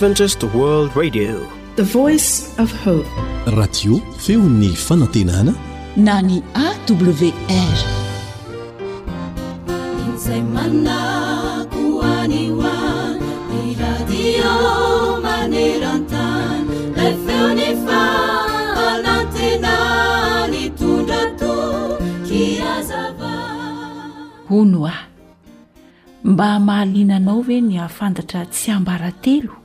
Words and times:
radio 0.00 1.38
feony 4.16 4.68
fanantenana 4.76 5.52
na 5.96 6.20
ny 6.22 6.42
awreho 6.54 7.90
noa 24.64 24.92
mba 26.24 26.60
mahalinanao 26.60 27.40
ve 27.42 27.60
ny 27.60 27.78
ahafantatra 27.80 28.46
tsy 28.46 28.70
ambarantelo 28.70 29.59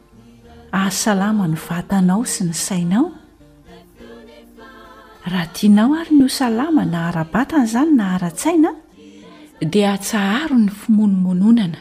asalama 0.84 1.48
ny 1.50 1.56
vatanao 1.70 2.26
sy 2.28 2.44
ny 2.50 2.54
sainao 2.56 3.08
raha 5.26 5.46
tianao 5.56 5.96
ary 6.02 6.16
ny 6.16 6.24
osalama 6.26 6.84
na 6.86 7.06
ara-batana 7.10 7.64
izany 7.66 7.92
na 7.96 8.16
ara-tsaina 8.16 8.72
dia 9.74 9.94
atsaharo 9.94 10.58
ny 10.60 10.70
fimonomononana 10.80 11.80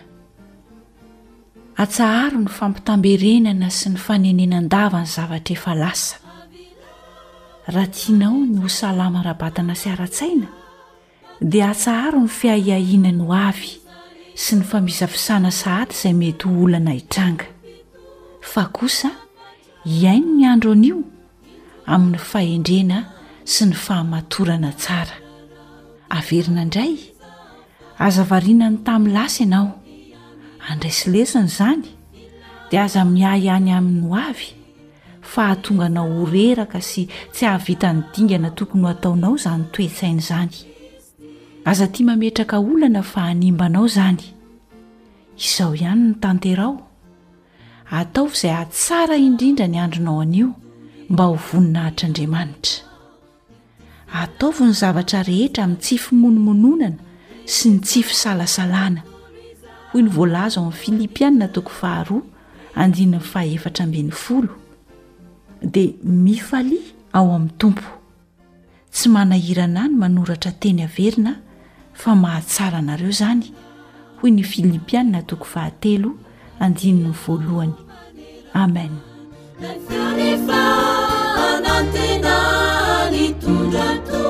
atsaharo 1.77 2.39
ny 2.45 2.49
fampitamberenana 2.59 3.71
sy 3.79 3.91
ny 3.95 3.99
fanenenan-davany 4.07 5.11
zavatra 5.15 5.57
efa 5.59 5.75
lasa 5.75 6.17
raha 7.75 7.91
tianao 7.97 8.39
ny 8.47 8.57
hosalama 8.63 9.25
ara-batana 9.25 9.75
sy 9.75 9.91
ara-tsaina 9.95 10.47
dia 11.53 11.73
atsaharo 11.75 12.23
ny 12.25 12.31
fiahiahinany 12.39 13.21
ho 13.27 13.35
avy 13.51 13.75
sy 14.39 14.55
ny 14.55 14.63
famizafisana 14.65 15.51
sahaty 15.51 15.95
izay 15.99 16.15
mety 16.15 16.47
oolana 16.49 16.95
itranga 17.01 17.51
fa 18.45 18.65
kosa 18.69 19.11
iaino 19.85 20.37
ny 20.37 20.43
andro 20.47 20.71
an'io 20.77 20.99
amin'ny 21.93 22.21
fahendrena 22.31 22.99
sy 23.53 23.71
ny 23.71 23.75
fahamatorana 23.77 24.71
tsara 24.77 25.17
averina 26.19 26.63
indray 26.67 26.93
aza 27.99 28.23
varina 28.31 28.69
ny 28.71 28.79
tamin'ny 28.87 29.15
lasa 29.17 29.43
ianao 29.45 29.69
andray 30.71 30.93
si 30.99 31.07
lesina 31.11 31.45
izany 31.49 31.89
dia 32.71 32.85
aza 32.85 33.05
miahy 33.05 33.49
ihany 33.49 33.71
amin'ny 33.79 34.07
ho 34.11 34.15
avy 34.29 34.49
fahatonganao 35.33 36.07
horeraka 36.21 36.81
sy 36.91 37.09
tsy 37.33 37.45
hahavitany 37.49 38.01
dingana 38.13 38.51
tompony 38.57 38.85
ho 38.85 38.89
ataonao 38.95 39.35
izany 39.41 39.65
toetsaina 39.73 40.21
izany 40.25 40.53
aza 41.71 41.89
tia 41.89 42.07
mametraka 42.07 42.59
olana 42.61 43.03
fa 43.03 43.21
hanimbanao 43.33 43.87
izany 43.91 44.21
izao 45.39 45.73
ihany 45.75 46.03
ny 46.11 46.15
tanterao 46.21 46.84
ataovy 47.91 48.35
izay 48.37 48.51
hahtsara 48.55 49.17
indrindra 49.17 49.67
ny 49.67 49.79
andronao 49.79 50.21
an'io 50.21 50.49
mba 51.11 51.25
ho 51.29 51.37
voninahitr'andriamanitra 51.51 52.81
ataovy 54.23 54.65
ny 54.65 54.73
zavatra 54.73 55.21
rehetra 55.29 55.61
amin'ny 55.65 55.81
tsify 55.85 56.15
monomononana 56.23 57.01
sy 57.55 57.69
ny 57.73 57.79
tsify 57.85 58.15
salasalana 58.23 59.03
hoy 59.93 60.03
ny 60.03 60.09
volaza 60.17 60.59
ao 60.61 60.67
ain'ny 60.71 60.79
filipianina 60.83 61.49
toko 61.55 61.71
faharoa 61.81 62.23
andinany 62.75 63.21
fahaefatrambn'y 63.21 64.11
folo 64.23 64.49
dia 65.75 65.93
mifali 66.25 66.81
ao 67.13 67.35
amin'ny 67.37 67.55
tompo 67.59 67.85
tsy 68.95 69.09
manahirana 69.09 69.83
ny 69.89 69.95
manoratra 70.03 70.53
teny 70.53 70.81
averina 70.89 71.33
fa 71.93 72.15
mahatsara 72.17 72.79
anareo 72.81 73.09
izany 73.13 73.47
hoy 74.21 74.31
ny 74.31 74.43
filipianina 74.43 75.23
tokofahatelo 75.23 76.24
andinyny 76.61 77.11
voalohany 77.23 77.75
amenea 78.55 79.01
nantenany 81.65 83.35
tondrato 83.41 84.25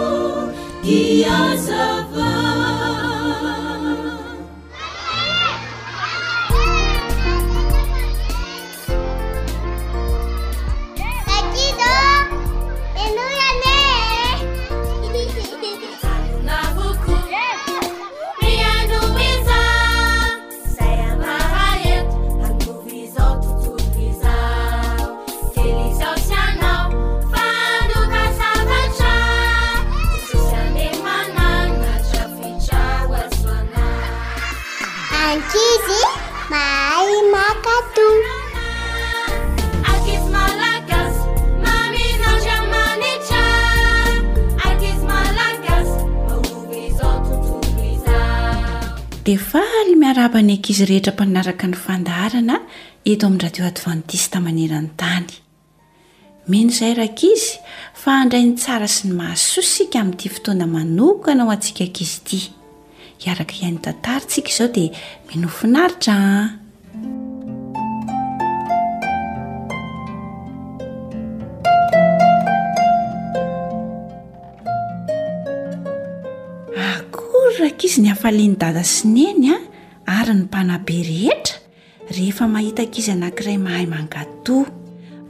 dia 49.25 49.39
vary 49.53 49.97
miharabanaenkizy 49.97 50.85
rehetra 50.89 51.13
mpanaraka 51.13 51.67
ny 51.69 51.77
fandaharana 51.85 52.57
eto 53.13 53.27
amin'ny 53.27 53.43
radio 53.45 53.65
advantista 53.73 54.39
manerany 54.47 54.91
tany 55.01 55.29
meno 56.53 56.73
izay 56.75 56.93
raha 56.99 57.17
kizy 57.21 57.49
fa 58.03 58.11
andray 58.25 58.45
ny 58.51 58.57
tsara 58.63 58.89
sy 58.95 59.09
ny 59.09 59.15
mahaso 59.23 59.63
sika 59.75 60.03
amin'n'itya 60.03 60.35
fotoana 60.37 60.67
manokana 60.77 61.43
ao 61.47 61.55
antsika 61.57 61.85
ankizy 61.87 62.17
ity 62.21 62.41
hiaraka 63.25 63.57
ihain'ny 63.63 63.81
tantaryntsika 63.87 64.53
izao 64.53 64.69
dia 64.75 64.97
minofinaritraa 65.29 66.21
ah? 66.35 66.47
izy 77.83 78.01
nyafaliny 78.07 78.57
data 78.61 78.85
sy 78.87 79.07
ny 79.11 79.25
enya 79.33 79.57
ay 79.59 79.65
ah, 80.21 80.29
ny 80.35 80.43
mpanabe 80.47 80.99
rehetra 81.03 81.59
ehefa 82.11 82.45
mahitakizy 82.49 83.11
anakiray 83.13 83.59
mahay 83.59 83.87
mangat 83.89 84.29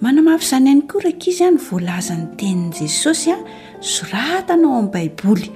manamafizany 0.03 0.69
any 0.69 0.83
oraka 0.97 1.25
izy 1.31 1.45
a 1.45 1.47
ah, 1.49 1.55
ny 1.55 1.59
vlazany 1.69 2.25
tenin'jesosya 2.41 3.37
ah, 3.39 3.43
soratanao 3.81 4.73
amin'baiboly 4.79 5.47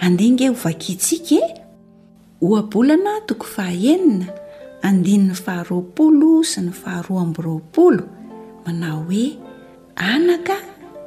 andenge 0.00 0.50
oaktsiona 0.50 3.10
e? 3.20 3.22
toko 3.28 3.46
ahaenina 3.56 4.26
andnny 4.86 5.16
aharoaolo 5.32 6.44
sy 6.52 6.60
ny 6.66 6.72
faharoaabyroaol 6.82 7.98
manao 8.66 9.00
oe 9.10 9.24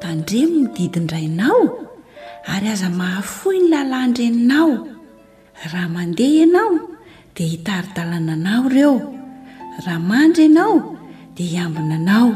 tandreididindrainao 0.01 1.61
ay 2.55 2.63
aza 2.73 2.89
mahafoy 2.89 3.57
ny 3.63 3.67
lalandreninao 3.75 4.96
raha 5.65 5.87
mandeha 5.89 6.29
ianao 6.33 6.71
dia 7.35 7.47
hitaridalana 7.51 8.33
anao 8.33 8.63
ireo 8.69 8.97
raha 9.85 9.99
mandry 9.99 10.43
ianao 10.43 10.77
dia 11.35 11.47
hiambina 11.51 11.95
anao 12.01 12.31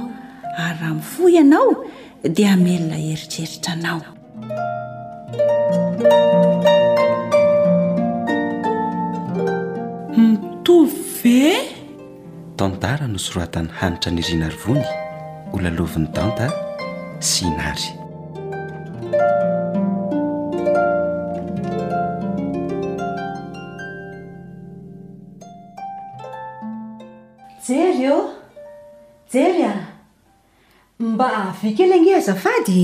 ary 0.64 0.80
raha 0.80 0.94
mifo 0.94 1.30
ianao 1.30 1.72
dia 2.36 2.54
amelona 2.54 2.98
eritreritra 3.14 3.74
anao 3.74 4.02
nitove 10.16 11.40
tandara 12.60 13.06
no 13.14 13.20
soroatan'ny 13.26 13.70
hanitra 13.80 14.10
ny 14.16 14.20
irina 14.26 14.48
rvony 14.56 14.88
oloalovin'ny 15.56 16.08
danta 16.18 16.46
sy 17.26 17.46
inary 17.48 18.01
jery 27.72 28.04
eo 28.06 28.20
jery 29.34 29.62
a 29.74 29.76
mba 31.00 31.28
ave 31.44 31.70
kely 31.78 31.94
angezafady 31.96 32.84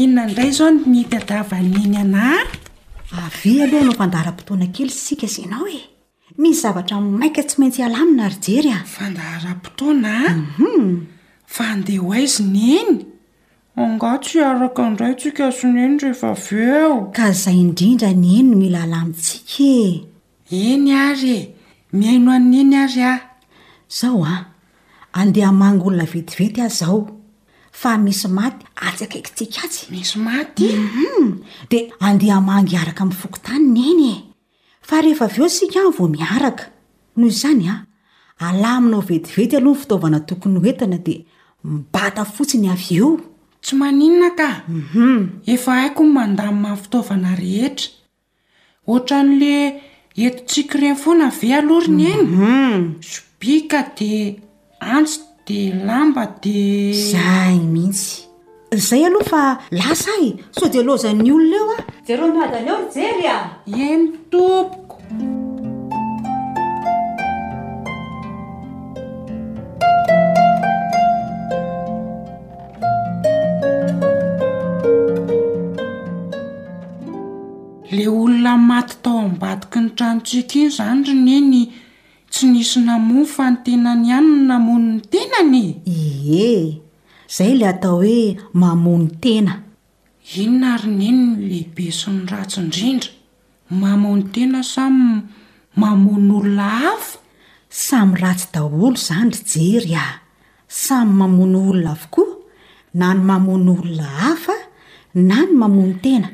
inona 0.00 0.24
indray 0.26 0.50
zao 0.56 0.70
ny 0.70 0.80
mipiadava 0.92 1.58
nyeny 1.72 1.96
ana 2.02 2.24
ave 3.24 3.52
aloha 3.62 3.80
anao 3.88 3.96
fandaharam-potoana 4.00 4.66
kely 4.74 4.90
sy 4.94 5.00
sika 5.06 5.26
zanao 5.34 5.66
e 5.78 5.80
misy 6.40 6.60
zavatra 6.62 6.96
maika 7.20 7.42
tsy 7.46 7.56
maintsy 7.58 7.80
halamina 7.84 8.24
ary 8.28 8.38
jery 8.46 8.70
a 8.76 8.80
fandahara-potoana 8.96 10.12
ah 10.24 10.36
mhm. 10.62 10.92
fa 11.54 11.66
ndeha 11.76 12.02
ho 12.04 12.12
aizy 12.18 12.40
ny 12.54 12.64
eny 12.78 12.94
anga 13.82 14.12
tsy 14.22 14.36
araka 14.50 14.82
indray 14.88 15.14
tsika 15.20 15.44
aso 15.48 15.66
ny 15.72 15.80
eny 15.86 15.96
rehefa 16.02 16.32
veo 16.44 16.94
ka 17.16 17.26
izay 17.32 17.58
indrindra 17.64 18.10
ny 18.22 18.30
eny 18.40 18.48
no 18.50 18.56
mila 18.60 18.80
alamitsika 18.86 19.74
e 20.52 20.56
eny 20.74 20.88
ary 21.08 21.38
e 21.40 21.48
miaino 21.96 22.30
any 22.38 22.60
eny 22.60 22.76
ary 22.84 23.02
a 23.12 23.14
zao 23.98 24.24
a 24.24 24.44
andeha 25.12 25.52
mangy 25.52 25.82
olona 25.86 26.04
vetivety 26.04 26.60
ahzao 26.64 26.98
fa 27.80 27.90
misy 28.04 28.28
maty 28.28 28.64
atsyakaikitsika 28.86 29.60
atsy 29.66 29.84
misy 29.92 30.18
maty 30.18 30.68
mhm. 30.76 31.40
dia 31.70 31.82
andeha 32.00 32.40
mangy 32.40 32.68
hiaraka 32.70 33.02
amin'ny 33.04 33.20
fokotaniny 33.22 33.88
eny 33.92 34.08
e 34.12 34.24
fa 34.88 35.00
rehefa 35.02 35.24
av 35.28 35.38
eo 35.38 35.48
sika 35.48 35.78
any 35.80 35.92
vo 35.98 36.08
miaraka 36.08 36.64
nohoizany 37.16 37.68
a 37.68 37.74
alay 38.48 38.74
aminao 38.80 39.00
vetivety 39.00 39.56
aloha 39.56 39.76
ny 39.76 39.80
fitaovana 39.82 40.20
tokony 40.20 40.58
hoentina 40.64 40.98
dia 41.06 41.24
mbata 41.64 42.24
fotsiny 42.24 42.68
av 42.72 42.82
eo 42.90 43.20
tsy 43.62 43.74
maninona 43.76 44.30
kahm 44.38 45.30
efa 45.52 45.72
haiko 45.80 46.02
n 46.04 46.12
mandao 46.16 46.52
ma 46.52 46.76
fitaovana 46.76 47.36
rehetra 47.40 47.90
oatra 48.88 49.18
n'la 49.22 49.54
entontsiki 50.26 50.76
ireny 50.80 50.96
foana 51.02 51.26
ave 51.28 51.48
alori 51.58 51.88
ny 51.96 52.04
eny 52.12 52.26
mhm. 52.28 52.80
bika 53.42 53.90
di 53.98 54.38
antso 54.78 55.18
di 55.44 55.72
lamba 55.86 56.24
di 56.42 56.94
zay 56.94 57.58
mihitsy 57.74 58.22
zay 58.78 59.02
aloha 59.10 59.26
fa 59.30 59.42
lasay 59.78 60.24
e. 60.26 60.38
so 60.54 60.64
de 60.74 60.80
loza'ny 60.86 61.26
olona 61.36 61.74
eo 61.74 61.74
a 61.74 61.78
da 62.06 62.12
ro 62.20 62.24
madany 62.38 62.68
eo 62.70 62.78
jery 62.94 63.24
a 63.34 63.38
e 63.86 63.96
mitompoko 64.00 64.96
le 77.96 78.04
olona 78.18 78.52
maty 78.68 78.94
tao 79.02 79.18
ambadiky 79.26 79.78
ny 79.82 79.88
tranotsik 79.96 80.52
iny 80.60 80.70
zanrony 80.78 81.32
eny 81.40 81.60
tsy 82.32 82.46
nisy 82.52 82.78
namony 82.88 83.26
fanytenany 83.34 84.04
ihany 84.06 84.28
no 84.36 84.44
namoni 84.48 84.90
ny 84.96 85.00
tenany 85.12 85.62
iehe 85.96 86.50
izay 87.30 87.52
lay 87.60 87.68
atao 87.72 87.96
hoe 88.04 88.22
mamony 88.60 89.06
tena 89.22 89.52
ino 90.42 90.54
na 90.62 90.70
rinenyny 90.82 91.26
lehibe 91.48 91.86
sy 91.98 92.08
ny 92.14 92.22
ratsy 92.32 92.58
indrindra 92.62 93.10
mamony 93.80 94.22
tena 94.34 94.60
samy 94.74 95.02
mamon' 95.80 96.26
olona 96.38 96.66
afa 96.94 97.18
samyy 97.86 98.18
ratsy 98.22 98.46
daholo 98.54 98.86
izany 99.00 99.30
ry 99.34 99.40
jery 99.52 99.92
ah 100.06 100.12
samy 100.84 101.12
mamon' 101.20 101.54
olona 101.66 101.90
avokoa 101.94 102.32
na 102.98 103.06
ny 103.16 103.20
mamon' 103.28 103.68
olona 103.76 104.06
hafa 104.22 104.56
na 105.28 105.36
ny 105.46 105.52
mamony 105.60 105.94
tena 106.04 106.28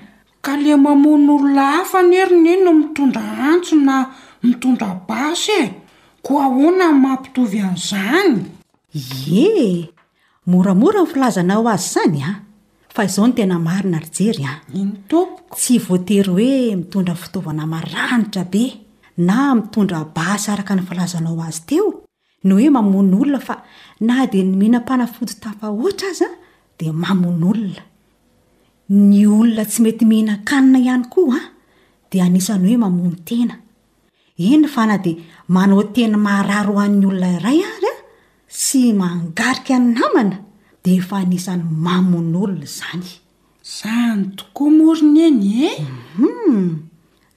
ka 0.45 0.53
le 0.63 0.73
mamon' 0.87 1.29
olona 1.35 1.65
hafa 1.77 1.99
ny 2.09 2.15
erineny 2.23 2.63
no 2.65 2.71
mitondra 2.81 3.25
antso 3.53 3.75
na 3.87 3.95
mitondrabasy 4.45 5.53
e 5.63 5.65
khona 6.25 6.93
n 6.93 7.01
mampitovy 7.05 7.59
an'izany 7.69 8.39
ee 8.95 9.89
moramora 10.47 11.01
ny 11.03 11.07
filazanao 11.11 11.65
azy 11.75 11.87
izany 11.89 12.21
a 12.29 12.33
fa 12.95 13.05
izao 13.05 13.27
no 13.27 13.33
tena 13.35 13.59
marina 13.59 13.99
rijery 13.99 14.45
a 14.45 14.55
tsy 15.55 15.79
voatery 15.79 16.29
hoe 16.35 16.77
mitondra 16.77 17.15
fitaovana 17.15 17.67
maranitra 17.67 18.45
be 18.45 18.65
na 19.19 19.55
mitondra 19.55 20.05
basy 20.05 20.51
araka 20.51 20.75
ny 20.75 20.83
filazanao 20.89 21.41
azy 21.49 21.61
teo 21.69 21.87
ny 22.45 22.51
hoe 22.55 22.69
mamon' 22.71 23.15
olona 23.15 23.41
fa 23.41 23.63
na 24.01 24.27
dia 24.27 24.45
ny 24.45 24.57
mihina 24.57 24.81
mpanafody 24.81 25.35
tafa 25.41 25.71
ohatra 25.71 26.09
aza 26.11 26.27
a 26.27 26.35
dia 26.79 26.93
mamon' 26.93 27.43
olona 27.47 27.83
ny 28.91 29.27
olona 29.27 29.65
tsy 29.65 29.83
mety 29.83 30.05
mihina 30.05 30.37
kanina 30.45 30.79
ihany 30.79 31.07
koa 31.11 31.37
a 31.37 31.51
dia 32.11 32.25
anisany 32.25 32.67
hoe 32.75 32.85
amonea 32.85 33.63
eny 34.39 34.69
fana 34.75 34.99
dia 34.99 35.17
manao 35.55 35.83
teny 35.95 36.17
mahararo 36.27 36.75
h 36.79 36.83
an'ny 36.87 37.05
olona 37.11 37.29
iray 37.39 37.61
ary 37.75 37.91
a 37.93 37.95
sy 38.65 38.83
mangarika 39.01 39.75
ny 39.83 39.91
namana 39.99 40.37
dia 40.83 40.95
efa 41.03 41.19
nisany 41.31 41.63
mamon'olona 41.85 42.63
izany 42.69 43.09
izany 43.67 44.21
tokoa 44.39 44.71
morina 44.79 45.23
eny 45.29 45.43
e 45.67 45.67
eh? 45.69 45.77
mhm. 46.23 46.71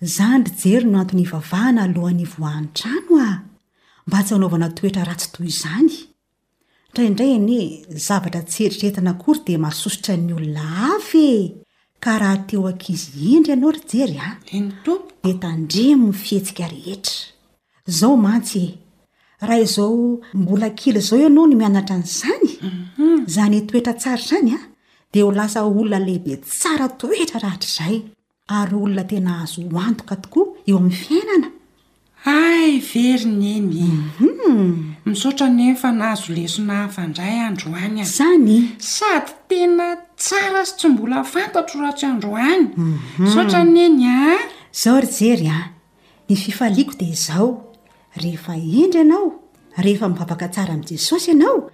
izanyry 0.06 0.50
jery 0.62 0.86
no 0.92 0.98
antony 1.02 1.24
hivavahana 1.26 1.80
alohany 1.88 2.26
voantrano 2.36 3.14
a 3.28 3.30
mba 4.08 4.18
tsy 4.26 4.34
anaovana 4.36 4.68
toetra 4.78 5.04
ratsy 5.10 5.28
toy 5.36 5.48
izany 5.56 5.94
indraindray 6.90 7.30
eny 7.40 7.56
zavatra 8.08 8.42
tseritretina 8.50 9.12
kory 9.22 9.40
dia 9.46 9.58
masosotra 9.66 10.14
ny 10.18 10.32
olona 10.38 10.64
avy 10.94 11.30
e. 11.38 11.54
ka 12.04 12.12
raha 12.22 12.38
teo 12.50 12.66
ankizy 12.68 13.14
endry 13.36 13.52
ianao 13.54 13.72
try 13.74 13.86
jery 13.92 14.18
a 14.20 14.28
ah? 14.28 14.36
dia 15.24 15.36
tandremo 15.44 16.08
ny 16.10 16.14
fihetsika 16.22 16.66
rehetra 16.74 17.18
izao 17.90 18.16
mantsy 18.26 18.60
e 18.70 18.70
raha 19.48 19.60
izao 19.68 20.00
mbola 20.42 20.68
kily 20.80 20.98
izao 21.02 21.20
io 21.22 21.28
anao 21.32 21.46
ny 21.48 21.56
mianatra 21.60 21.96
an'izany 21.98 22.48
izany 23.28 23.56
mhm. 23.56 23.62
e 23.62 23.66
toetra 23.68 23.94
tsara 24.02 24.26
zany 24.32 24.50
a 24.52 24.54
ah? 24.58 24.64
dia 25.14 25.24
ho 25.26 25.30
lasa 25.40 25.60
olona 25.68 26.00
lehibe 26.06 26.34
tsara 26.50 26.86
toetra 27.00 27.40
rahatr' 27.44 27.70
izay 27.72 27.98
ary 28.58 28.76
olona 28.84 29.04
tena 29.10 29.32
azo 29.44 29.60
hoantoka 29.74 30.16
tokoa 30.24 30.48
eo 30.70 30.78
amin'ny 30.78 30.98
fiainana 31.04 31.48
ay 32.26 32.78
veryn 32.82 33.40
eny 33.56 33.82
mhm. 34.20 34.96
misaotra 35.06 35.48
neny 35.50 35.74
fa 35.76 35.90
nahazo 35.92 36.34
leso 36.34 36.62
nahafandray 36.62 37.40
androanya 37.50 38.04
zany 38.06 38.76
sady 38.78 39.32
tena 39.50 39.90
tsara 40.18 40.62
sy 40.66 40.74
tsy 40.78 40.88
mbola 40.94 41.24
fantatro 41.26 41.82
ratsy 41.82 42.06
androany 42.06 42.68
mhm. 42.76 42.94
misaotra 43.26 43.60
n 43.66 43.78
eny 43.86 44.06
a 44.06 44.38
zao 44.80 45.00
ryjery 45.02 45.48
a 45.50 45.60
ny 46.30 46.36
fifaliako 46.38 46.94
dia 47.00 47.10
izao 47.10 47.74
rehefa 48.16 48.54
endra 48.56 49.02
ianao 49.02 49.34
rehefa 49.82 50.10
mipabaka 50.10 50.48
tsara 50.54 50.74
amin' 50.78 50.86
jesosy 50.90 51.32
ianao 51.34 51.72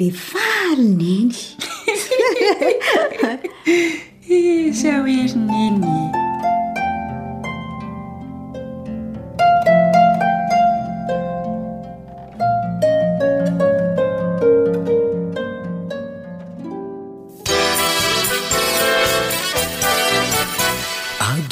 dia 0.00 0.12
fahalineny 0.16 1.36
sy 4.74 4.88
aoherineny 4.96 6.16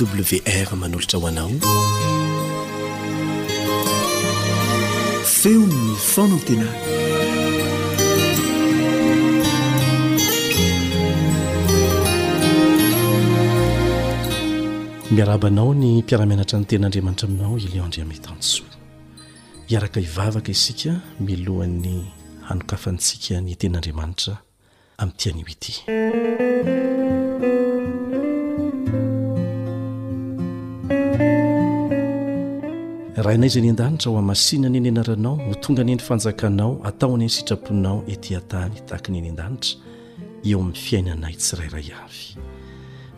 wr 0.04 0.76
manolotra 0.76 1.18
hoanao 1.18 1.50
feonn 5.24 5.96
fonan 5.96 6.40
tena 6.44 6.66
miarabanao 15.10 15.74
ny 15.74 15.98
mpiaramianatra 16.02 16.58
ny 16.60 16.64
ten'andriamanitra 16.64 17.28
aminao 17.28 17.58
ileondreamitanso 17.58 18.62
hiaraka 19.68 20.00
ivavaka 20.00 20.50
isika 20.52 21.00
milohan'ny 21.20 21.98
hanokafantsika 22.48 23.40
ny 23.40 23.54
ten'andriamanitra 23.56 24.36
amin'ytianioity 24.98 26.87
rahainayizay 33.22 33.62
ny 33.64 33.70
an-danitra 33.72 34.10
ho 34.12 34.18
a 34.18 34.22
masina 34.22 34.66
any 34.68 34.78
eny 34.78 34.90
anaranao 34.92 35.36
no 35.48 35.54
tonga 35.62 35.82
anieny 35.82 36.02
fanjakanao 36.08 36.70
ataonyeny 36.90 37.30
sitrapoinao 37.36 37.96
etỳan-tany 38.14 38.76
tahakany 38.90 39.18
eny 39.20 39.30
an-danitra 39.30 39.80
eo 40.48 40.58
amin'ny 40.60 40.78
fiainanay 40.86 41.34
tsirayray 41.44 41.88
avy 42.04 42.24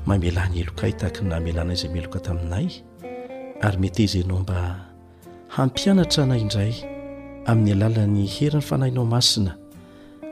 mamelany 0.09 0.61
elokay 0.63 0.93
tahakany 1.01 1.29
namelanay 1.33 1.77
zay 1.83 1.91
mieloka 1.93 2.21
taminay 2.27 2.67
ary 3.67 3.79
metezay 3.83 4.25
nao 4.29 4.39
mba 4.41 4.61
hampianatra 5.57 6.25
anay 6.25 6.41
indray 6.47 6.75
amin'ny 7.51 7.73
alalan'ny 7.77 8.25
heran'ny 8.37 8.67
fanahinao 8.69 9.05
masina 9.15 9.53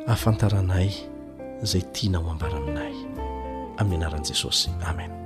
hafantaranay 0.09 0.89
izay 1.65 1.83
tianao 1.95 2.25
ambaraminay 2.33 2.95
amin'ny 3.83 4.03
anaran'i 4.05 4.27
jesosy 4.33 4.71
amen 4.93 5.18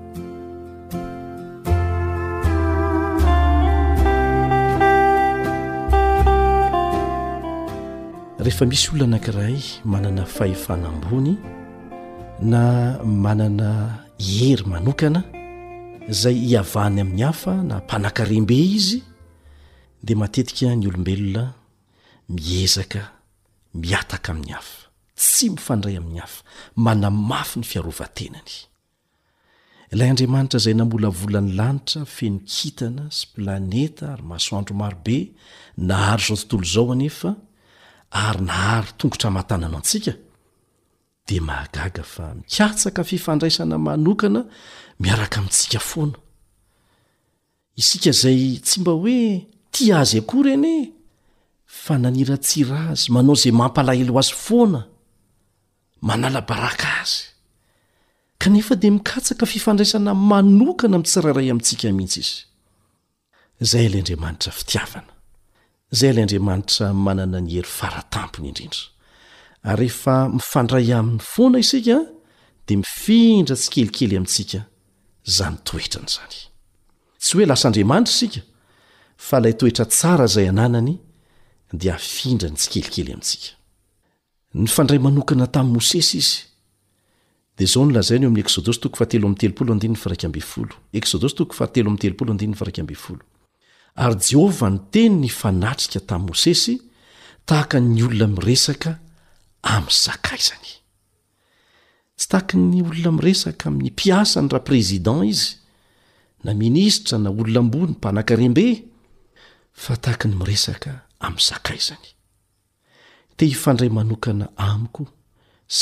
rehefa 8.42 8.66
misy 8.66 8.88
ololo 8.88 9.04
anankiray 9.06 9.60
manana 9.84 10.24
fahefanambony 10.26 11.36
na 12.40 12.60
manana 13.04 13.68
ihery 14.18 14.64
manokana 14.72 15.20
izay 16.10 16.36
hiavahany 16.48 17.00
amin'ny 17.00 17.22
hafa 17.26 17.52
na 17.68 17.74
mpanan-karembe 17.78 18.56
izy 18.76 18.98
dia 20.04 20.16
matetika 20.16 20.74
ny 20.76 20.86
olombelona 20.88 21.44
miezaka 22.34 23.02
miataka 23.74 24.28
amin'ny 24.32 24.52
hafa 24.58 24.82
tsy 25.16 25.46
mifandray 25.54 25.96
amin'ny 26.00 26.20
hafa 26.24 26.40
manana 26.76 27.10
mafy 27.10 27.56
ny 27.60 27.64
fiarovantenany 27.70 28.54
ilay 29.92 30.08
andriamanitra 30.10 30.58
izay 30.60 30.74
na 30.74 30.84
mbola 30.86 31.08
volan'ny 31.20 31.52
lanitra 31.58 32.00
feninkintana 32.16 33.02
sy 33.16 33.24
planeta 33.34 34.04
ary 34.14 34.22
masoandro 34.32 34.74
marobe 34.82 35.18
na 35.88 35.94
hary 36.06 36.22
izao 36.24 36.36
tontolo 36.48 36.66
zao 36.74 36.92
anefa 36.92 37.30
ary 38.20 38.40
nahary 38.48 38.90
tongotra 38.98 39.30
matananao 39.36 39.80
ntsika 39.80 40.12
de 41.28 41.36
mahagaga 41.48 42.02
fa 42.14 42.26
mikatsaka 42.38 43.02
fifandraisana 43.08 43.76
manokana 43.86 44.40
miaraka 45.00 45.36
amintsika 45.40 45.78
foana 45.90 46.18
isika 47.80 48.10
zay 48.22 48.42
tsy 48.66 48.76
mba 48.80 48.92
hoe 49.02 49.22
ti 49.72 49.84
azy 50.00 50.18
akoare 50.20 50.52
any 50.58 50.66
e, 50.82 50.92
fa 51.82 51.94
nanira 52.02 52.36
tsira 52.46 52.78
azy 52.92 53.04
manao 53.14 53.34
zay 53.42 53.52
mampalahelo 53.60 54.12
azy 54.20 54.32
foana 54.46 54.80
manalabaraka 56.06 56.88
azy 57.02 57.16
kanefa 58.40 58.74
de 58.80 58.88
mikatsaka 58.96 59.44
fifandraisana 59.50 60.12
manokana 60.30 60.96
mitsirairay 61.00 61.48
amintsika 61.50 61.86
mihitsy 61.98 62.20
izy 62.22 62.42
izay 63.62 63.86
alay 63.86 64.00
andriamanitra 64.02 64.52
fitiavana 64.58 65.11
zay 65.94 66.08
alay 66.10 66.22
andriamanitra 66.22 66.92
manana 66.94 67.40
ny 67.40 67.50
hery 67.56 67.64
faratampony 67.78 68.48
indrindra 68.48 68.84
ary 69.70 69.80
rehefa 69.82 70.16
mifandray 70.36 70.86
amin'ny 70.98 71.20
foana 71.32 71.58
isika 71.64 71.96
di 72.68 72.74
mifindra 72.82 73.56
tsykelikely 73.60 74.16
amintsika 74.20 74.60
zany 75.36 75.56
toetrany 75.68 76.08
zany 76.16 76.36
tsy 77.20 77.32
hoe 77.36 77.46
lasaandriamanitra 77.50 78.12
isika 78.14 78.40
fa 79.26 79.36
lay 79.44 79.54
toetra 79.60 79.84
tsara 79.94 80.26
zay 80.34 80.46
ananany 80.52 80.94
dia 81.82 81.94
afindra 82.00 82.48
ny 82.50 82.56
tsikelikely 82.60 83.12
amisikady 83.16 84.98
manoanatamin' 84.98 85.72
mosesy 85.72 86.16
ioz'y 87.62 87.98
e 92.56 93.18
ary 93.96 94.16
jehova 94.18 94.70
ny 94.72 94.78
teny 94.92 95.20
ny 95.22 95.28
fanatrika 95.30 96.00
tamin'n 96.00 96.28
mosesy 96.32 96.76
tahaka 97.48 97.76
ny 97.80 98.00
olona 98.06 98.26
miresaka 98.34 98.92
amin'ny 99.62 99.92
zakaizany 100.04 100.72
tsy 102.16 102.26
tahaka 102.32 102.56
ny 102.56 102.80
olona 102.80 103.12
miresaka 103.12 103.68
amin'ny 103.68 103.92
piasa 103.92 104.40
ny 104.40 104.48
rahaprezidan 104.48 105.20
izy 105.28 105.60
na 106.44 106.52
ministra 106.56 107.20
na 107.20 107.30
olonambony 107.30 107.92
mpanankarem-be 107.96 108.66
fa 109.82 109.92
tahaka 110.00 110.26
ny 110.28 110.34
miresaka 110.40 110.90
amin'ny 111.26 111.44
zakaizany 111.50 112.08
te 113.36 113.42
hifandray 113.50 113.90
manokana 113.92 114.46
amiko 114.56 115.02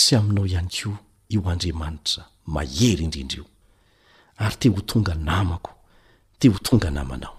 sy 0.01 0.11
aminao 0.19 0.47
ihany 0.51 0.71
koa 0.77 0.99
io 1.35 1.41
andriamanitra 1.53 2.23
mahery 2.55 3.03
indrindra 3.07 3.39
io 3.39 3.45
ary 4.43 4.57
te 4.61 4.67
ho 4.75 4.81
tonga 4.91 5.15
namako 5.29 5.71
te 6.39 6.51
ho 6.51 6.59
tonga 6.59 6.91
namanao 6.91 7.39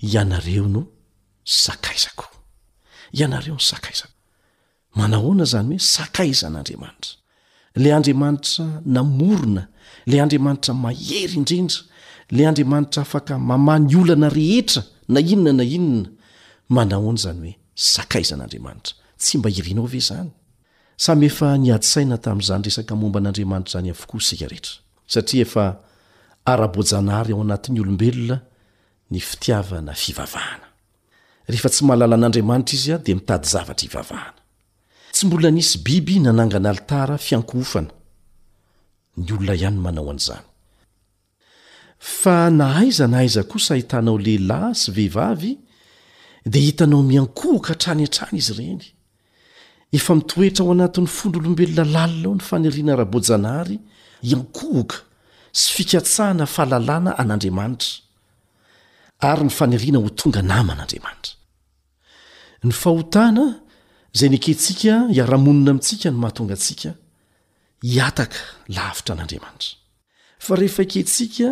ianareo 0.00 0.68
no 0.68 0.84
zakaizako 1.64 2.24
ianareo 3.12 3.54
no 3.54 3.60
zakaizako 3.70 4.12
manahoana 4.94 5.44
zany 5.44 5.68
hoe 5.74 5.78
sakaizan'andriamanitra 5.80 7.14
lay 7.76 7.92
andriamanitra 7.94 8.64
namorona 8.84 9.66
lay 10.06 10.20
andriamanitra 10.20 10.74
mahery 10.74 11.34
indrindra 11.34 11.78
la 12.30 12.48
andriamanitra 12.48 13.02
afaka 13.02 13.38
mama 13.38 13.78
ny 13.78 13.96
olana 13.96 14.28
rehetra 14.28 14.82
na 15.08 15.20
inona 15.20 15.52
na 15.52 15.64
inona 15.64 16.08
manahoana 16.68 17.18
zany 17.24 17.48
hoe 17.50 17.56
zakaiza 17.94 18.36
n'andriamanitra 18.36 18.92
tsy 19.20 19.38
mba 19.38 19.50
irenao 19.50 19.86
ve 19.86 19.98
zany 20.00 20.30
samyefa 20.96 21.56
niadysaina 21.58 22.16
tamin'izany 22.18 22.62
resaka 22.64 22.94
momba 23.00 23.18
an'andriamanitra 23.20 23.72
zany 23.72 23.90
avokoa 23.90 24.20
sikarehetra 24.20 24.72
satria 25.12 25.42
efa 25.46 25.64
ara-bojanahary 26.52 27.32
ao 27.34 27.40
anatin'ny 27.42 27.80
olombelona 27.80 28.36
ya 29.10 29.60
fa 42.00 42.48
nahaiza 42.50 43.06
nahaiza 43.06 43.42
kosa 43.42 43.74
hitanao 43.74 44.18
lehilahy 44.18 44.74
sy 44.74 44.90
vehivavy 44.92 45.58
di 46.46 46.60
hitanao 46.60 47.02
miankohoka 47.02 47.68
hatrany 47.68 48.02
antrany 48.04 48.38
izy 48.38 48.52
ireny 48.54 48.82
efa 49.96 50.14
mitoetra 50.14 50.62
ao 50.64 50.72
anatin'ny 50.72 51.08
fono 51.16 51.38
olombelona 51.40 51.84
lalinao 51.94 52.34
ny 52.34 52.42
faniriana 52.48 52.96
rabojanaary 53.00 53.78
iankohoka 54.30 54.96
sy 55.60 55.68
fikatsahana 55.76 56.44
fahalalàna 56.54 57.10
an'andriamanitra 57.20 58.07
ary 59.22 59.44
ny 59.48 59.52
faniriana 59.52 59.98
ho 60.02 60.10
tonga 60.14 60.42
nama 60.42 60.74
n'andriamanitra 60.76 61.34
ny 62.66 62.72
fahotana 62.74 63.46
izay 64.14 64.30
ny 64.30 64.38
ketsika 64.38 65.08
hiara-monina 65.10 65.70
amintsika 65.74 66.10
no 66.10 66.18
mahatonga 66.22 66.54
antsika 66.58 66.90
hiataka 67.82 68.38
lavitra 68.76 69.12
an'andriamanitra 69.14 69.74
fa 70.38 70.54
rehefa 70.60 70.84
ketsika 70.84 71.48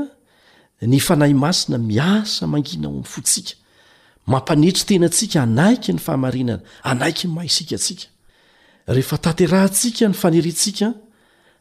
ny 0.82 1.00
fanahy 1.02 1.34
masina 1.34 1.78
miasa 1.78 2.46
mangina 2.46 2.86
ao 2.88 2.94
am'ny 2.94 3.08
fotsika 3.14 3.54
mampanetry 4.30 4.84
tenantsika 4.88 5.42
anaiky 5.42 5.92
ny 5.94 5.98
fahamarinana 6.06 6.62
anaiky 6.90 7.24
ny 7.26 7.32
mahaysikatsika 7.34 8.06
rehefa 8.86 9.18
taterahantsika 9.18 10.06
ny 10.08 10.14
fanerintsika 10.20 10.94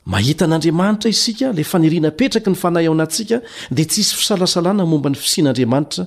mahita 0.06 0.46
an'andriamanitra 0.46 1.10
isika 1.10 1.52
la 1.54 1.64
fa 1.64 1.80
niriana 1.80 2.12
petraka 2.12 2.50
ny 2.52 2.56
fanay 2.56 2.86
ao 2.88 2.94
anatsika 2.94 3.42
dia 3.72 3.86
tssy 3.86 4.04
fisalasalana 4.16 4.86
momba 4.86 5.10
ny 5.10 5.18
fisian'andriamanitra 5.18 6.04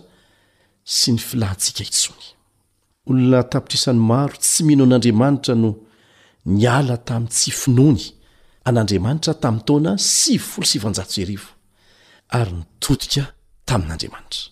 sy 0.99 1.11
ny 1.12 1.19
filantsika 1.19 1.81
intsony 1.83 2.26
olona 3.09 3.43
tapitrisany 3.43 3.99
maro 3.99 4.37
tsy 4.38 4.62
mino 4.64 4.85
an'andriamanitra 4.85 5.55
no 5.55 5.71
niala 6.47 6.97
tamin' 7.09 7.28
tsy 7.31 7.50
finoany 7.50 8.05
an'andriamanitra 8.69 9.35
tamin'n 9.43 9.64
taona 9.67 9.93
siv 9.99 10.43
folo 10.52 10.67
sivanjatso 10.67 11.19
erivo 11.25 11.50
ary 12.38 12.52
nytotika 12.57 13.25
tamin'andriamanitra 13.69 14.43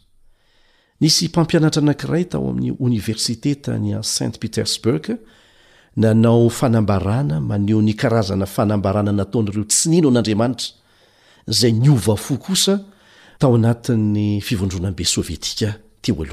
nisy 1.00 1.24
mpampianatra 1.28 1.80
anakiray 1.82 2.24
tao 2.32 2.44
amin'ny 2.50 2.74
oniversite 2.84 3.54
tanya 3.64 4.02
saint 4.02 4.34
petersburg 4.42 5.06
nanao 5.96 6.48
fanambarana 6.50 7.40
manio 7.40 7.82
ny 7.82 7.92
karazana 7.94 8.46
fanambarana 8.46 9.12
nataonyireo 9.12 9.64
tsy 9.64 9.88
nino 9.90 10.08
an'andriamanitra 10.08 10.70
zay 11.46 11.72
ny 11.72 11.88
ovafo 11.90 12.36
kosa 12.36 12.80
tao 13.38 13.54
anatny 13.54 14.40
fivondronabe 14.40 15.04
sovietikaaaoy 15.04 16.30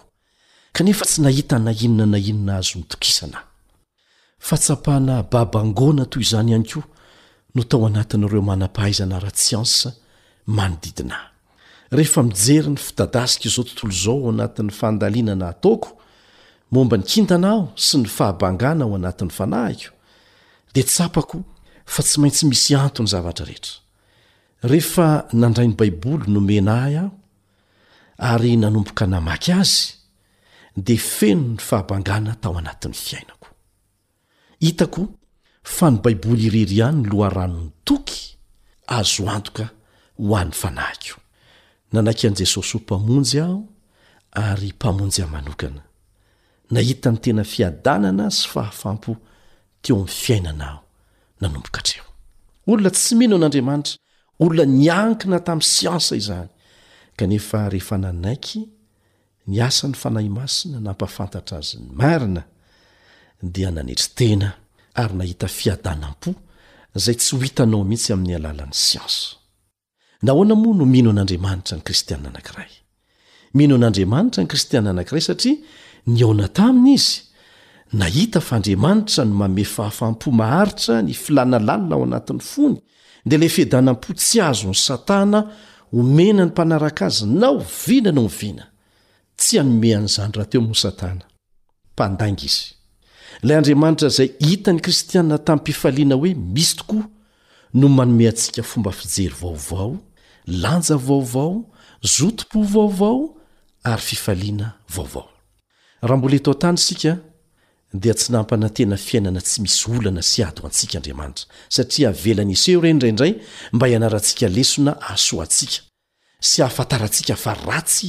kanefa 0.74 1.06
tsy 1.06 1.22
nahita 1.22 1.60
nainona 1.60 2.06
na 2.06 2.18
inona 2.18 2.56
azo 2.58 2.80
ntokisana 2.80 3.38
fatsapana 4.48 5.16
babangona 5.32 6.04
toy 6.12 6.24
izany 6.26 6.50
ihany 6.52 6.66
koa 6.74 6.88
no 7.56 7.62
tao 7.70 7.84
anatin'ireo 7.90 8.42
manapahaizana 8.52 9.18
ra-tsyansa 9.26 9.88
manodidinah 10.58 11.22
rehefa 11.98 12.22
mijery 12.30 12.70
ny 12.74 12.80
fidadasika 12.88 13.46
izao 13.50 13.64
tontolo 13.68 13.94
zao 14.04 14.18
o 14.26 14.30
anatin'ny 14.34 14.74
fandalinana 14.80 15.46
ataoko 15.54 15.90
momba 16.74 16.96
ny 17.00 17.04
kintana 17.12 17.48
aho 17.54 17.64
sy 17.86 17.96
ny 18.02 18.08
fahabangana 18.18 18.84
ho 18.88 18.92
anatin'ny 19.00 19.34
fanahiko 19.38 19.90
de 20.74 20.82
tsapako 20.92 21.36
fa 21.94 22.02
tsy 22.06 22.16
maintsy 22.22 22.44
misy 22.50 22.72
antony 22.84 23.10
zavatrareetra 23.14 23.74
rehefa 24.72 25.08
nandrai 25.42 25.68
ny 25.72 25.76
baiboly 25.80 26.28
nomena 26.34 26.74
ahy 26.86 26.96
aho 27.04 27.12
ary 28.32 28.52
nanompoka 28.62 29.06
namaky 29.14 29.52
azy 29.62 29.80
de 30.86 30.96
feno 31.18 31.46
ny 31.56 31.60
fahabangana 31.70 32.32
tao 32.42 32.54
anatn'ny 32.62 32.98
fiainako 33.08 33.43
hitako 34.64 35.08
fa 35.64 35.90
ny 35.92 35.98
baiboly 36.04 36.44
ireryany 36.48 37.02
n 37.04 37.08
loharanony 37.12 37.72
toky 37.88 38.22
azo 38.96 39.28
antoka 39.30 39.66
ho 40.18 40.38
an'ny 40.40 40.56
fanahiko 40.62 41.18
nanaiky 41.94 42.28
an'i 42.30 42.40
jesosy 42.46 42.72
ho 42.78 42.80
mpamonjy 42.84 43.40
aho 43.46 43.58
ary 44.48 44.72
mpamonjy 44.78 45.22
ao 45.26 45.30
manokana 45.36 45.82
nahita 46.72 47.12
ny 47.12 47.18
tena 47.26 47.44
fiadanana 47.54 48.26
sy 48.38 48.44
fahafampo 48.54 49.12
teo 49.82 49.96
amin'ny 50.00 50.16
fiainana 50.24 50.66
aho 50.72 50.80
nanombokatreo 51.42 52.06
olona 52.72 52.92
tsy 52.96 53.14
mino 53.20 53.36
an'andriamanitra 53.36 53.96
olona 54.42 54.64
nyankina 54.86 55.38
tamin'ny 55.48 55.70
siansa 55.76 56.14
izany 56.22 56.48
kanefa 57.20 57.58
rehefa 57.72 57.96
nanaiky 58.04 58.60
ny 59.50 59.56
asany 59.68 59.96
fanahy 60.04 60.30
masina 60.40 60.78
nampafantatra 60.88 61.56
azy 61.62 61.76
ny 61.84 61.88
marina 62.00 62.44
dia 63.52 63.70
nanetry 63.72 64.10
tena 64.18 64.50
ary 65.02 65.14
nahita 65.20 65.48
fiadanam-po 65.60 66.32
zay 67.04 67.16
tsy 67.20 67.30
ho 67.36 67.44
hitanao 67.46 67.82
mihitsy 67.90 68.12
amin'ny 68.16 68.36
alalan'ny 68.40 68.74
sianso 68.88 69.28
nahoana 70.26 70.56
moa 70.64 70.76
no 70.80 70.86
mino 70.94 71.10
an'andriamanitra 71.14 71.74
ny 71.78 71.84
kristiana 71.88 72.28
anankiray 72.32 72.72
mino 73.58 73.74
an'andriamanitra 73.80 74.40
ny 74.44 74.48
kristiana 74.52 74.90
anankiray 74.94 75.22
satria 75.28 75.56
niona 76.14 76.48
taminy 76.58 76.92
izy 76.98 77.12
nahita 78.02 78.40
faandriamanitra 78.50 79.22
no 79.28 79.34
mame 79.42 79.64
fahafahm-po 79.76 80.28
maharitra 80.42 80.94
ny 81.08 81.14
filana 81.24 81.58
lalina 81.68 81.96
ao 81.96 82.04
anatin'ny 82.08 82.42
fony 82.54 82.78
dia 83.28 83.38
ile 83.38 83.50
fiadanam-po 83.56 84.10
tsy 84.20 84.38
azony 84.50 84.76
satana 84.88 85.40
omena 85.98 86.44
ny 86.46 86.52
mpanaraka 86.52 87.06
azy 87.10 87.26
na 87.42 87.48
o 87.52 87.60
vina 87.86 88.12
nao 88.18 88.24
ny 88.28 88.34
vina 88.42 88.64
tsy 89.40 89.54
amomeanzanrahateomstana 89.62 91.26
ilay 93.42 93.56
andriamanitra 93.58 94.08
izay 94.12 94.30
hita 94.40 94.72
n'ny 94.74 94.82
kristianina 94.86 95.38
tamin'ny 95.46 95.62
mpifaliana 95.62 96.16
hoe 96.16 96.32
misy 96.56 96.76
tokoa 96.78 97.06
no 97.74 97.88
manome 97.98 98.28
antsika 98.30 98.64
fomba 98.64 98.92
fijery 98.92 99.36
vaovao 99.42 99.98
lanja 100.48 100.96
vaovao 100.96 101.56
zotom-po 102.02 102.60
vaovao 102.74 103.22
ary 103.84 104.02
fifaliana 104.02 104.68
vaovao 104.96 105.30
raha 106.02 106.18
mbola 106.18 106.36
eto 106.36 106.52
a-tany 106.52 106.78
sika 106.78 107.12
dia 107.94 108.14
tsy 108.14 108.30
nampanan 108.34 108.74
tena 108.76 108.98
fiainana 108.98 109.42
tsy 109.42 109.62
misy 109.62 109.84
olana 109.92 110.22
sy 110.22 110.44
ady 110.46 110.62
o 110.62 110.66
antsika 110.68 110.98
andriamanitra 110.98 111.46
satria 111.70 112.12
velany 112.12 112.52
iseo 112.54 112.80
irey 112.80 112.94
ndraindray 112.94 113.34
mba 113.74 113.88
hianarantsika 113.88 114.48
lesona 114.48 114.92
ahsoa 115.02 115.44
antsika 115.44 115.84
sy 116.40 116.62
hahafatarantsika 116.62 117.36
fa 117.36 117.54
ratsy 117.54 118.08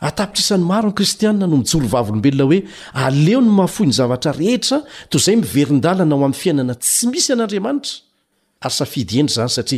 atapitra 0.08 0.42
isan'ny 0.44 0.66
maro 0.72 0.88
nkristiana 0.92 1.46
no 1.50 1.58
mioaolobelona 1.58 2.44
oe 2.50 2.60
aleo 3.06 3.40
ny 3.46 3.50
mafoh 3.60 3.86
ny 3.88 3.92
zaatra 4.00 4.32
rehetra 4.42 4.78
ozay 5.16 5.36
miverindalana 5.44 6.16
ho 6.20 6.24
am'ny 6.28 6.36
fiainana 6.42 6.74
tsy 6.84 7.04
misy 7.12 7.30
an'anriamanitraaaezny 7.34 9.30
saaay 9.38 9.78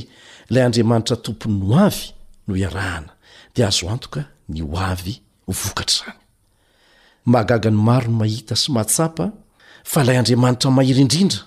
dntratompnoay 0.54 1.96
nohnad 2.48 3.06
azotok 3.68 4.14
ny 4.54 4.60
oay 4.76 5.10
vokatrany 5.62 6.18
mahagagany 7.28 7.76
maro 7.76 8.08
n 8.10 8.16
mahita 8.24 8.56
sy 8.56 8.72
mahatsapa 8.72 9.28
fa 9.84 10.02
lay 10.08 10.16
andriamanitra 10.18 10.72
mahiry 10.72 11.04
indrindra 11.04 11.42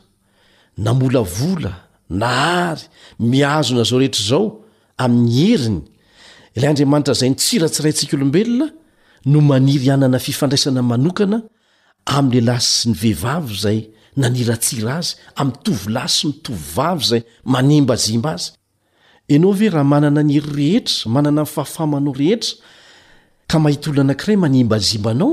namolavola 0.85 1.73
nahary 2.23 2.85
miazona 3.33 3.83
zao 3.89 3.97
rehetrazao 4.03 4.45
amin'ny 5.05 5.33
heriny 5.47 5.81
ilay 6.57 6.69
andriamanitra 6.73 7.15
zay 7.21 7.29
nytsiratsirayntsika 7.33 8.13
olombelona 8.19 8.67
no 9.31 9.39
maniry 9.51 9.85
ianana 9.91 10.19
fifandraisana 10.27 10.83
manokana 10.91 11.39
am'lala 12.19 12.57
sy 12.73 12.93
ny 12.93 12.97
vehivavy 13.03 13.53
zay 13.65 13.79
naniratsira 14.23 14.91
azy 15.01 15.13
amtovila 15.43 16.05
sy 16.17 16.23
mitovivavy 16.29 17.05
zay 17.11 17.23
manimba 17.55 17.95
zimba 18.05 18.31
azy 18.37 18.53
anao 19.37 19.53
ve 19.61 19.73
raha 19.75 19.85
manana 19.93 20.21
nyiry 20.29 20.53
rehetra 20.61 21.09
manana 21.15 21.43
fahafamanao 21.55 22.13
rehetra 22.21 22.53
ka 23.51 23.57
mahita 23.65 23.85
olo 23.93 24.01
anakiray 24.07 24.37
manimbazimbanao 24.45 25.33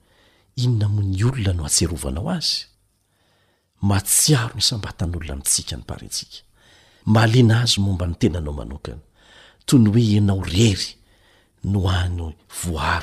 inona 0.55 0.87
mony 0.87 1.23
olona 1.25 1.53
no 1.53 1.63
atserovanao 1.65 2.29
azy 2.35 2.65
matiao 3.81 4.49
nbaan'olona 4.55 5.35
mitka 5.35 5.77
aahaena 7.11 7.55
azy 7.63 7.79
momba 7.85 8.05
ny 8.11 8.15
tenanaoanokana 8.21 9.01
tony 9.67 9.85
oe 9.89 10.03
inao 10.17 10.41
rery 10.53 10.87
no 11.71 11.79
hanyoay 11.93 12.35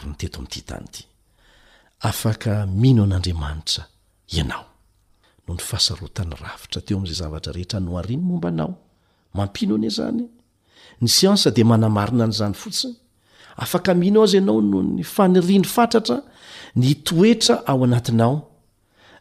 ny 0.08 0.14
teto 0.18 0.38
amino 2.62 3.02
anandiamanitra 3.04 3.84
inao 4.40 4.66
noh 5.46 5.54
ny 5.56 5.62
fahasaotany 5.68 6.32
rafitra 6.42 6.80
teo 6.87 6.96
am'zay 6.98 7.16
zavatrarehetra 7.20 7.78
no 7.87 7.90
ariny 8.02 8.22
mombanao 8.30 8.70
mampino 9.37 9.74
any 9.74 9.90
zany 9.96 10.20
ny 11.02 11.08
siansa 11.16 11.48
de 11.56 11.62
manamarina 11.70 12.24
n'izany 12.28 12.54
fotsiny 12.62 12.94
afaka 13.64 13.90
mino 14.00 14.18
azy 14.24 14.37
ianao 14.38 14.61
noho 14.70 14.82
ny 14.96 15.02
faniriany 15.14 15.66
fantratra 15.74 16.16
ny 16.76 16.94
toetra 17.04 17.62
ao 17.66 17.85
anatinaao 17.85 18.50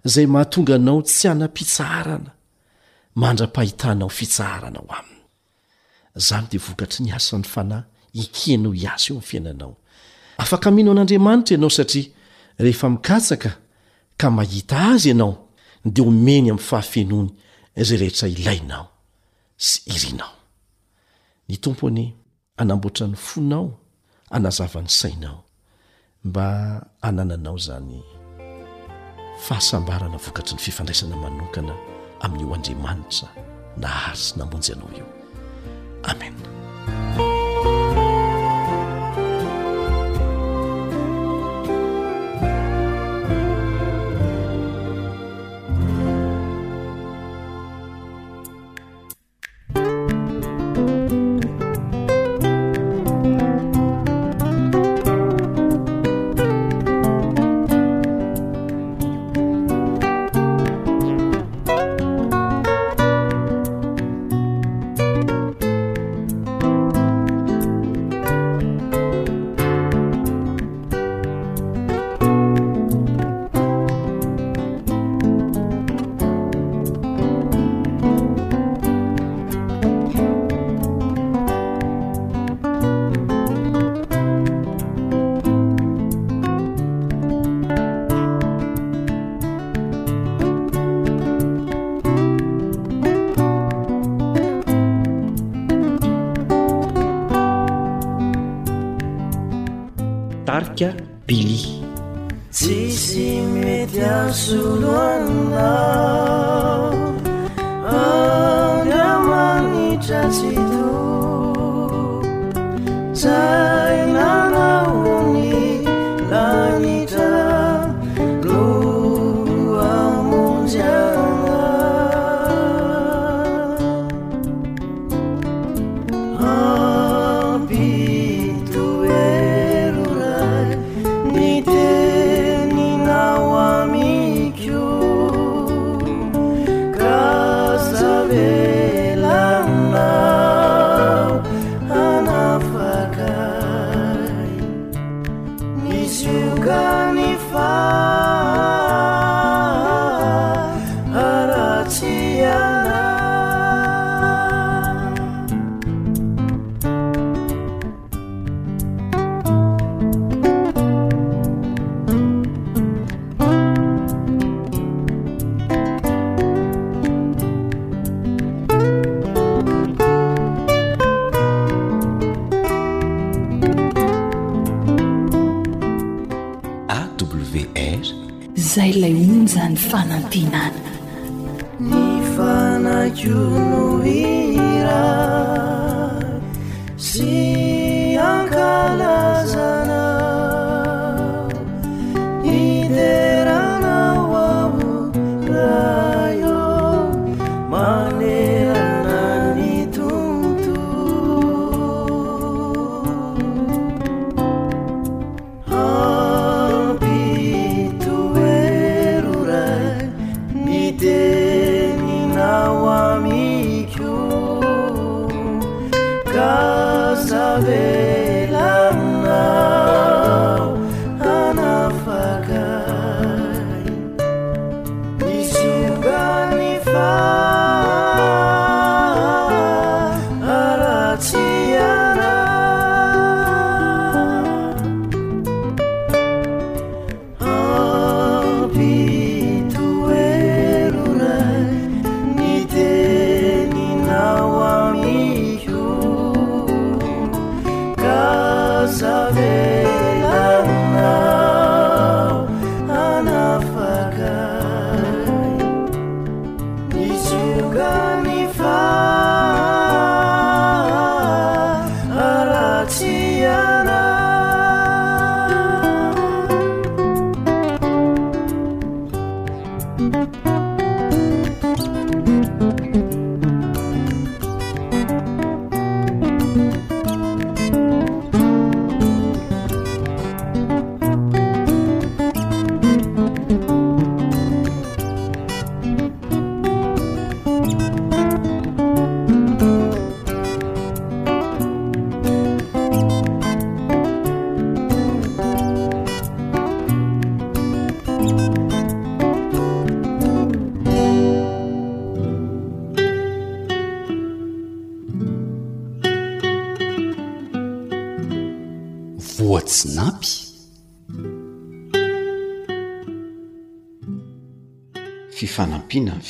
zay 0.03 0.25
mahatonga 0.27 0.75
anao 0.75 1.01
tsy 1.01 1.27
anam-pitsaarana 1.27 2.31
mandra-pahitanao 3.15 4.09
fitsaharana 4.09 4.79
ao 4.79 4.87
aminy 4.97 5.21
zaho 6.15 6.41
m 6.43 6.47
de 6.51 6.57
vokatry 6.57 7.05
ny 7.05 7.11
asan'ny 7.13 7.45
fanahy 7.53 7.83
ikianao 8.13 8.73
iazy 8.75 9.09
io 9.11 9.15
am 9.19 9.21
fiainanao 9.21 9.73
afaka 10.37 10.71
mino 10.71 10.91
an'andriamanitra 10.91 11.53
ianao 11.55 11.69
satria 11.69 12.07
rehefa 12.57 12.89
mikatsaka 12.89 13.57
ka 14.17 14.27
mahita 14.31 14.77
azy 14.93 15.07
ianao 15.09 15.33
de 15.85 16.01
omeny 16.01 16.49
ami'n 16.51 16.59
fahafenoany 16.69 17.29
zay 17.75 17.97
rehetra 17.97 18.27
ilainao 18.27 18.85
sy 19.57 19.79
irianao 19.85 20.33
ny 21.49 21.55
tompony 21.57 22.13
anamboatra 22.57 23.07
ny 23.07 23.15
fonao 23.15 23.79
anazavany 24.29 24.89
sainao 24.89 25.46
mba 26.23 26.81
hanananao 27.01 27.57
zany 27.65 28.01
fahasambarana 29.45 30.17
vokatry 30.25 30.53
ny 30.55 30.63
fifandraisana 30.65 31.17
manokana 31.23 31.73
amin'ny 32.25 32.45
ho 32.47 32.53
andriamanitra 32.57 33.27
na 33.81 33.87
hasy 34.03 34.31
namonjy 34.37 34.69
anao 34.73 34.89
io 34.97 35.07
amen 36.11 36.35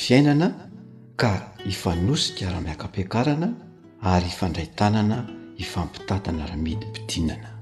fiainana 0.07 0.47
ka 1.19 1.31
hifanosika 1.65 2.45
raha 2.51 2.61
miaka-piakarana 2.61 3.47
ary 4.13 4.27
ifandrai 4.33 4.67
tanana 4.79 5.17
hifampitatana 5.59 6.47
raamidimpidinana 6.49 7.56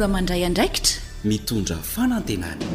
araydraiki 0.00 0.94
mitondra 1.24 1.76
fanantenana 1.76 2.66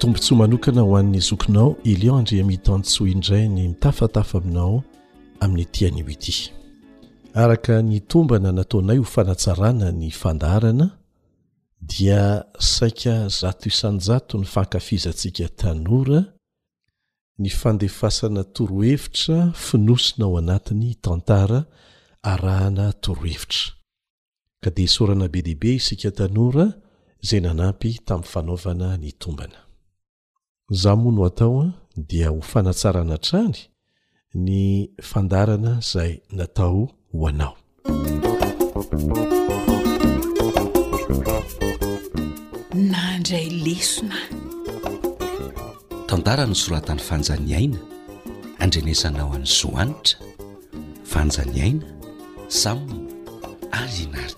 tombontsoa 0.00 0.38
manokana 0.38 0.80
ho 0.86 0.94
an'ny 1.00 1.20
zokinao 1.30 1.76
eliondrea 1.92 2.44
mitanotsoa 2.44 3.08
indray 3.08 3.44
ny 3.48 3.68
mitafatafa 3.68 4.38
aminao 4.38 4.82
amin'nytianyoity 5.40 6.34
araka 7.44 7.74
ny 7.88 8.00
tombana 8.10 8.50
nataonay 8.58 8.98
ho 8.98 9.04
fanatsarana 9.04 9.92
ny 9.92 10.10
fandarana 10.10 10.86
dia 11.80 12.44
saika 12.58 13.14
zaisnja 13.40 14.20
ny 14.34 14.44
fankafizantsika 14.54 15.48
tanora 15.48 16.20
ny 17.38 17.48
fandefasana 17.50 18.44
torohevitra 18.44 19.52
finosona 19.52 20.24
ao 20.26 20.38
anatiny 20.38 20.94
tantara 20.94 21.64
arahana 22.32 22.86
torohevitra 23.04 23.70
ka 24.62 24.68
dia 24.74 24.86
isaorana 24.88 25.26
be 25.32 25.38
dehibe 25.46 25.70
isika 25.78 26.10
tanora 26.18 26.66
zay 27.28 27.40
nanampy 27.46 27.90
tamin'ny 28.06 28.30
fanaovana 28.32 28.88
ny 29.02 29.10
tombana 29.22 29.58
zaho 30.82 30.96
moa 31.04 31.12
no 31.16 31.22
atao 31.30 31.54
a 31.64 31.68
dia 32.10 32.26
ho 32.32 32.38
fanatsarana 32.52 33.16
trany 33.26 33.58
ny 34.46 34.58
fandarana 35.10 35.72
izay 35.84 36.12
natao 36.38 36.82
hoanao 37.18 37.54
na 42.90 42.98
andray 43.16 43.46
lesona 43.64 44.18
tandarano 46.08 46.54
soratany 46.62 47.00
fanjany 47.08 47.50
aina 47.60 47.80
andrenesanao 48.64 49.30
an'ny 49.36 49.48
soanitra 49.60 50.16
fanjany 51.12 51.56
aina 51.68 51.88
samyo 52.48 53.00
ary 53.72 54.06
naaridiana 54.12 54.34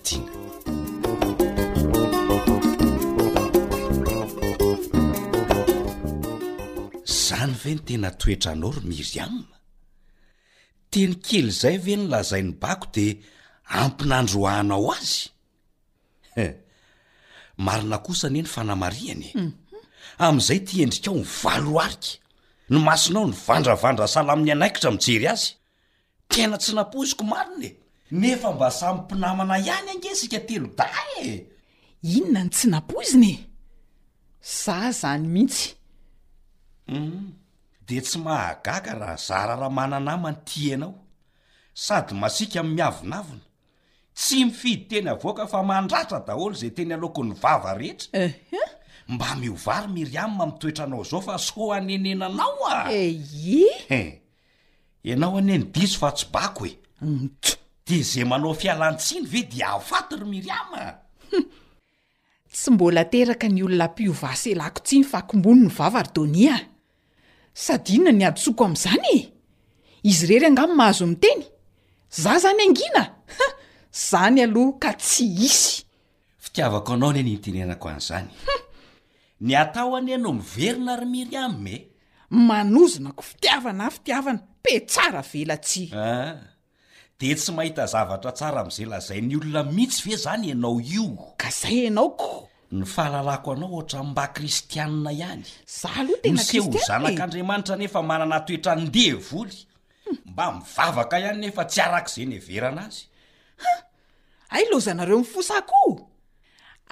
zany 7.23 7.53
ve 7.63 7.73
no 7.75 7.81
tena 7.85 8.09
toetranao 8.21 8.71
ro 8.75 8.81
miry 8.89 9.19
amina 9.23 9.55
teny 10.91 11.13
kely 11.25 11.51
zay 11.61 11.77
ve 11.85 11.93
nylazainy 11.97 12.51
bako 12.61 12.87
de 12.95 13.05
ampinandro 13.79 14.39
ahinao 14.51 14.89
azy 14.95 15.19
marina 17.65 17.97
kosa 18.05 18.29
nye 18.29 18.41
ny 18.41 18.49
fanamariany 18.55 19.23
e 19.27 19.31
amin'izay 20.25 20.59
ti 20.67 20.73
endrik 20.83 21.07
ao 21.09 21.15
nyvalooarika 21.23 22.09
ny 22.71 22.77
masinao 22.87 23.25
ny 23.29 23.35
vandravandra 23.47 24.03
asala 24.07 24.31
amin'ny 24.33 24.51
anaikitra 24.53 24.89
mijery 24.95 25.27
azy 25.33 25.47
tena 26.31 26.55
tsy 26.61 26.71
napoziko 26.75 27.23
marinae 27.31 27.71
nefa 28.11 28.51
mba 28.53 28.71
samy 28.71 28.99
mpinamana 28.99 29.59
ihany 29.59 29.89
ange 29.91 30.15
sika 30.15 30.39
telo 30.39 30.69
da 30.75 30.89
e 31.21 31.45
inona 32.01 32.43
ny 32.43 32.49
tsy 32.49 32.67
nampozina 32.69 33.27
e 33.31 33.35
za 34.41 34.91
zany 34.91 35.27
mihitsy 35.27 35.75
mm-hmm. 36.87 37.31
de 37.87 38.01
tsy 38.01 38.19
mahagaka 38.19 38.93
raha 38.93 39.15
zara 39.17 39.55
raha 39.55 39.69
mananaymany 39.69 40.37
ti 40.45 40.73
anao 40.73 40.95
sady 41.73 42.13
masika 42.13 42.63
mn 42.63 42.73
miavinavina 42.73 43.43
tsy 44.15 44.45
mifidy 44.45 44.85
teny 44.89 45.09
avoka 45.09 45.47
fa 45.47 45.63
mandratra 45.63 46.19
daholo 46.27 46.55
izay 46.55 46.71
teny 46.71 46.93
aloko 46.93 47.23
ny 47.23 47.33
vava 47.41 47.73
rehetra 47.73 48.31
mba 49.07 49.35
miovary 49.35 49.87
miry 49.87 50.17
amma 50.17 50.45
mitoetra 50.47 50.85
anao 50.85 51.03
zao 51.03 51.21
fa 51.21 51.37
so 51.37 51.71
hanenenanao 51.75 52.63
ah 52.71 52.87
eh, 52.91 53.19
ie 53.35 53.67
eh, 53.89 54.21
ianao 55.03 55.37
ani 55.37 55.57
ny 55.59 55.63
diso 55.75 55.99
fa 55.99 56.11
tsobako 56.11 56.65
e 56.65 56.73
mm, 57.01 57.29
de 57.89 57.97
zay 58.03 58.23
manao 58.25 58.53
fialantsiny 58.61 59.25
ve 59.33 59.41
dia 59.51 59.67
ahfato 59.75 60.17
ry 60.19 60.25
miry 60.27 60.51
am 60.59 60.71
tsy 62.55 62.69
mbola 62.73 63.03
teraka 63.13 63.47
ny 63.51 63.61
olona 63.65 63.87
piova 63.95 64.31
selako 64.43 64.79
tsi 64.85 64.95
nyfakomboni 65.01 65.61
ny 65.67 65.71
vavardonia 65.77 66.55
sady 67.63 67.91
inona 67.97 68.11
ny 68.19 68.23
abysoako 68.29 68.63
amn'izany 68.67 69.07
e 69.15 69.19
izy 70.09 70.23
ire 70.29 70.39
ry 70.43 70.47
angano 70.49 70.75
mahazo 70.79 71.05
miteny 71.13 71.43
zah 72.21 72.37
zany 72.43 72.61
angina 72.67 73.01
ha 73.37 73.45
zany 74.09 74.39
aloha 74.45 74.73
ka 74.83 74.91
tsy 75.03 75.23
hisy 75.39 75.73
fitiavako 76.43 76.91
anao 76.95 77.11
nee 77.15 77.23
nintenenako 77.29 77.85
an'izanyh 77.91 78.31
ny 79.45 79.51
ataho 79.63 79.91
any 79.99 80.11
anao 80.17 80.33
miverona 80.41 80.93
ry 81.01 81.05
miry 81.15 81.35
ae 81.43 81.49
manozonako 82.49 83.21
fitiavana 83.29 83.83
a 83.87 83.91
fitiavana 83.95 84.39
petsara 84.63 85.21
velatsia 85.31 85.95
ah. 85.95 86.37
de 87.19 87.33
tsy 87.35 87.51
mahita 87.51 87.87
zavatra 87.89 88.29
tsara 88.33 88.59
amin'izay 88.61 88.85
lazay 88.91 89.21
ny 89.25 89.35
olona 89.41 89.63
mihitsy 89.75 90.05
ve 90.09 90.15
zany 90.23 90.51
ianao 90.53 90.77
io 90.79 91.07
ka 91.37 91.49
zay 91.49 91.87
ianaoko 91.89 92.49
ny 92.77 92.85
fahalalako 92.85 93.51
anao 93.57 93.69
ohatra 93.75 94.01
nmba 94.05 94.25
kristianna 94.37 95.11
ihany 95.11 95.41
zah 95.65 95.97
aloha 95.97 96.21
tenoa 96.23 96.43
kseihtoian 96.45 96.77
nzanak'andriamanitra 96.89 97.75
nefa 97.81 98.01
manana 98.03 98.39
toetra 98.45 98.75
ndehavoly 98.75 99.57
mba 100.25 100.45
mivavaka 100.53 101.15
ihany 101.19 101.39
nefa 101.41 101.65
tsy 101.65 101.81
arak' 101.81 102.09
izay 102.13 102.25
ny 102.25 102.35
everana 102.37 102.83
azyha 102.85 103.73
ay 104.49 104.63
lozanareo 104.71 105.17
mifosakoo 105.25 105.93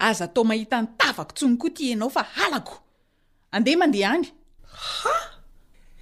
aza 0.07 0.25
atao 0.25 0.43
mahita 0.43 0.81
ny 0.81 0.87
tavako 0.97 1.33
tsoni 1.37 1.57
koa 1.61 1.69
ti 1.69 1.91
ianao 1.93 2.09
fa 2.09 2.25
alako 2.45 2.81
andeha 3.51 3.77
mandeha 3.77 4.11
any 4.17 4.27
ha 4.73 5.11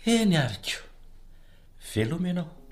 eny 0.06 0.38
ariko 0.40 0.80
velom 1.92 2.24
nao 2.34 2.62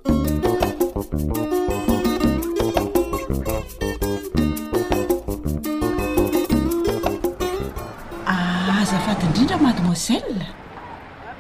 Ah, 8.26 8.80
azafadyindrindra 8.82 9.58
mademoisele 9.58 10.48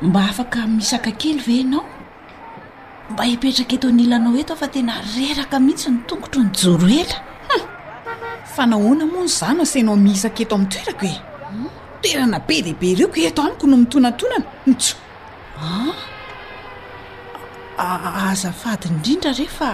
mba 0.02 0.24
afaka 0.28 0.68
misaka 0.68 1.16
kely 1.20 1.40
ve 1.48 1.56
anao 1.64 1.88
mba 3.16 3.24
hipetraka 3.24 3.74
eto 3.80 3.88
nyilanao 3.92 4.36
eto 4.42 4.56
fa 4.60 4.68
tena 4.68 4.94
reraka 5.16 5.56
mihitsy 5.64 5.88
ny 5.92 6.00
tonkotro 6.08 6.40
ny 6.44 6.50
joro 6.58 6.88
ela 7.02 7.18
fa 8.54 8.68
nahoana 8.68 9.06
moa 9.08 9.24
ny 9.24 9.32
zano 9.40 9.64
senao 9.64 9.96
miisak 9.96 10.36
eto 10.44 10.56
ami'ny 10.60 10.70
toerako 10.72 11.08
hoe 11.08 11.16
hmm? 11.48 11.68
toerana 12.04 12.38
be 12.48 12.60
dehibe 12.62 12.96
reoko 13.00 13.24
eto 13.24 13.42
aniko 13.48 13.66
no 13.72 13.78
mitonatonana 13.80 14.46
nijo 14.68 14.96
a 15.64 15.64
ah? 15.64 16.00
azafady 18.30 18.88
indrindra 18.90 19.32
rehe 19.40 19.50
fa 19.58 19.70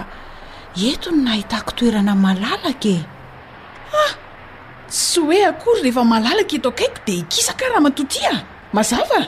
ento 0.90 1.10
ny 1.10 1.20
nahitako 1.24 1.72
toerana 1.76 2.14
malalakae 2.14 2.96
ah 4.02 4.12
sy 5.02 5.20
hoe 5.20 5.44
akory 5.50 5.82
rehefa 5.82 6.04
malalaka 6.04 6.56
eto 6.56 6.68
akaiko 6.72 6.98
dia 7.06 7.20
ikisaka 7.22 7.64
raha 7.68 7.80
matoti 7.80 8.20
a 8.32 8.36
mazava 8.72 9.20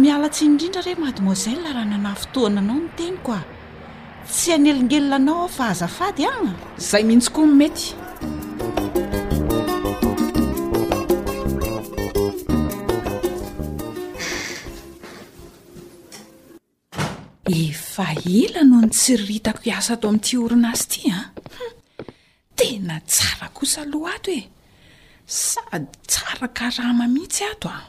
mialatsy 0.00 0.42
indrindra 0.46 0.82
reh 0.86 0.96
mademoisella 1.04 1.68
raha 1.76 1.88
nanahy 1.92 2.16
fotoana 2.22 2.60
anao 2.62 2.76
ny 2.80 2.88
tenyko 2.96 3.32
a 3.38 3.40
tsy 4.32 4.52
anelingelina 4.56 5.16
anao 5.20 5.40
ao 5.42 5.48
fa 5.48 5.64
azafady 5.74 6.24
a 6.24 6.32
ah. 6.32 6.52
zay 6.90 7.02
mihitsy 7.04 7.30
koa 7.32 7.46
nymety 7.46 7.86
fa 17.98 18.06
ela 18.38 18.62
noho 18.64 18.82
ny 18.86 18.94
tsiriritako 18.94 19.60
hiasa 19.66 19.92
ato 19.96 20.06
amin'ity 20.08 20.36
horina 20.38 20.68
azy 20.74 20.84
ity 20.94 21.02
a 21.16 21.20
hm. 21.22 21.76
tena 22.58 22.96
tsara 23.10 23.48
kosa 23.56 23.80
aloha 23.84 24.12
ato 24.18 24.30
e 24.40 24.42
sady 25.40 25.86
tsarakaraha 26.10 26.92
mamihitsy 27.00 27.42
ato 27.52 27.68
a 27.76 27.80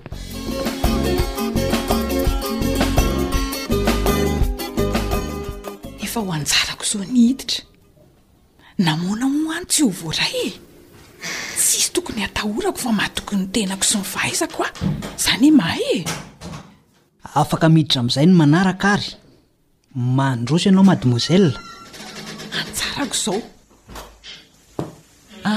efa 6.06 6.20
ho 6.26 6.30
anjarako 6.38 6.84
izao 6.88 7.06
ny 7.12 7.20
hiditra 7.28 7.64
namona 8.86 9.26
mooany 9.36 9.66
tsy 9.70 9.82
ho 9.86 9.90
voatra 10.00 10.26
e 10.46 10.58
tsisy 11.58 11.92
tokony 11.94 12.22
hatahorako 12.24 12.78
fa 12.84 12.92
mahatokony 12.92 13.46
tenako 13.54 13.84
sy 13.84 13.98
mifahaizako 13.98 14.64
a 14.66 14.70
zany 15.24 15.48
e 15.48 15.52
mahay 15.60 15.88
e 16.04 16.06
afaka 17.42 17.70
miditra 17.70 18.00
amin'izay 18.02 18.28
no 18.28 18.34
manaraka 18.40 18.88
ary 18.96 19.10
mahandroso 20.18 20.66
ianao 20.70 20.84
mademoisel 20.90 21.46
antsarako 22.60 23.16
izao 23.16 23.42
a 25.46 25.54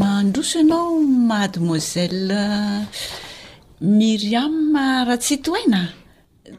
mahandroso 0.00 0.58
ianao 0.62 0.94
mademoiselle 1.30 2.40
miriam 3.80 4.54
raha 5.06 5.16
tsytoena 5.22 5.80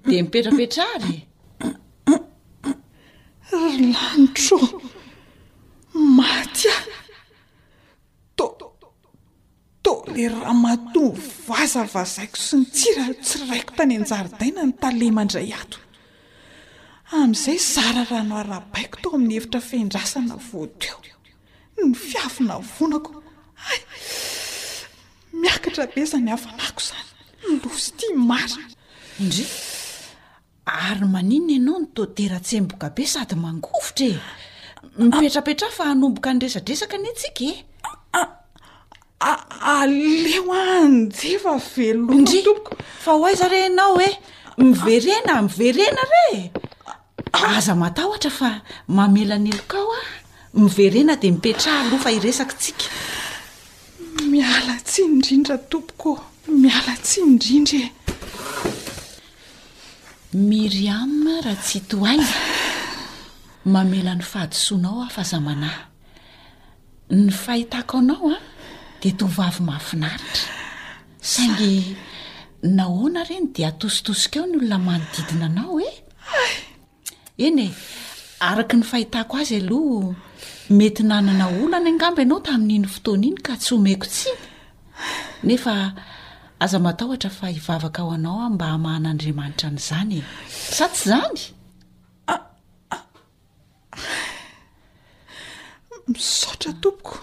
de 0.08 0.16
mipetrapetra 0.24 0.84
ary 0.96 1.16
lanitro 3.94 4.58
matya 6.18 6.76
raha 10.26 10.54
mato 10.58 11.14
vazavazaiko 11.48 12.40
sy 12.42 12.58
ny 12.62 12.66
tsira 12.74 13.06
tsy 13.22 13.38
raiko 13.50 13.72
tany 13.78 13.94
anjaridaina 14.00 14.62
ny 14.66 14.74
talemandray 14.82 15.50
ato 15.62 15.78
amin'izay 17.18 17.60
zara 17.74 18.02
rahano 18.10 18.36
arabaiko 18.42 18.96
tao 19.04 19.12
amin'ny 19.18 19.36
hevitra 19.38 19.62
findrasana 19.70 20.36
voateo 20.50 20.98
ny 21.78 21.94
fiavina 22.08 22.56
vonako 22.76 23.12
ay 23.72 23.80
miakitra 25.42 25.84
be 25.94 26.00
izany 26.06 26.30
hafanahko 26.34 26.80
izany 26.84 27.10
dosy 27.64 27.90
tia 27.98 28.14
mary 28.30 28.64
indri 29.22 29.46
ary 30.88 31.06
maninona 31.14 31.54
ianao 31.58 31.78
ny 31.84 31.88
toteratsemboka 31.98 32.88
be 32.98 33.04
sady 33.14 33.36
mangovotra 33.44 34.08
eh 34.14 34.20
nypetrapetrah 35.04 35.72
fa 35.78 35.84
hanomboka 35.90 36.30
ny 36.34 36.40
resadresaka 36.44 36.98
ny 37.04 37.10
ntsika 37.14 37.44
e 37.54 37.66
aleo 39.20 40.54
a 40.54 40.84
anjefavelondrioko 40.86 42.78
fa 43.04 43.12
ho 43.14 43.26
a 43.26 43.32
izare 43.32 43.66
anao 43.66 44.00
e 44.02 44.10
miverena 44.58 45.42
miverena 45.42 46.04
re 46.14 46.52
aza 47.34 47.74
matahotra 47.76 48.30
fa 48.30 48.62
mamelanyelokao 48.88 49.90
a 50.00 50.02
miverena 50.54 51.16
de 51.18 51.32
mipetraha 51.32 51.90
loh 51.90 51.98
fa 52.00 52.10
iresaky 52.12 52.56
tsika 52.62 52.86
mialatsy 54.30 55.02
indrindra 55.02 55.58
tompoko 55.72 56.12
miala-tsy 56.62 57.18
indrindra 57.26 57.80
e 57.90 57.92
miriam 60.50 61.14
raha 61.44 61.62
tsy 61.64 61.74
hitoaina 61.80 62.28
mamelan'ny 63.74 64.24
fahadisoanao 64.32 64.98
aofa 65.04 65.24
zamanahy 65.32 65.80
ny 67.16 67.30
fahitako 67.44 67.96
anao 68.02 68.30
a 68.36 68.38
de 69.04 69.12
tovavy 69.18 69.62
mahafinaritra 69.66 70.44
saingy 71.32 71.74
nahoana 72.78 73.22
ireny 73.26 73.48
dia 73.56 73.68
atositosika 73.72 74.38
eo 74.40 74.48
ny 74.48 74.58
olona 74.58 74.78
manodidina 74.88 75.46
anao 75.50 75.78
e 75.86 75.90
eny 77.48 77.60
e 77.66 77.70
araka 78.50 78.76
ny 78.80 78.86
fahitako 78.92 79.34
azy 79.42 79.56
aloha 79.62 80.16
mety 80.78 81.04
nanana 81.10 81.46
olo 81.62 81.76
any 81.80 81.90
angambo 81.94 82.22
ianao 82.22 82.40
tamin'iny 82.48 82.88
fotoana 82.96 83.26
iny 83.30 83.38
ka 83.46 83.54
tsy 83.62 83.70
homeiko 83.76 84.06
tsi 84.14 84.32
nefa 85.48 85.74
aza 86.64 86.78
matahotra 86.86 87.30
fa 87.38 87.46
ivavaka 87.58 88.02
aho 88.02 88.12
anao 88.18 88.40
a 88.48 88.50
mba 88.54 88.68
hmahan'andriamanitra 88.78 89.68
n'izany 89.74 90.14
e 90.20 90.24
sa 90.78 90.86
tsy 90.94 91.04
zany 91.12 91.40
misotra 96.12 96.72
tompoko 96.82 97.14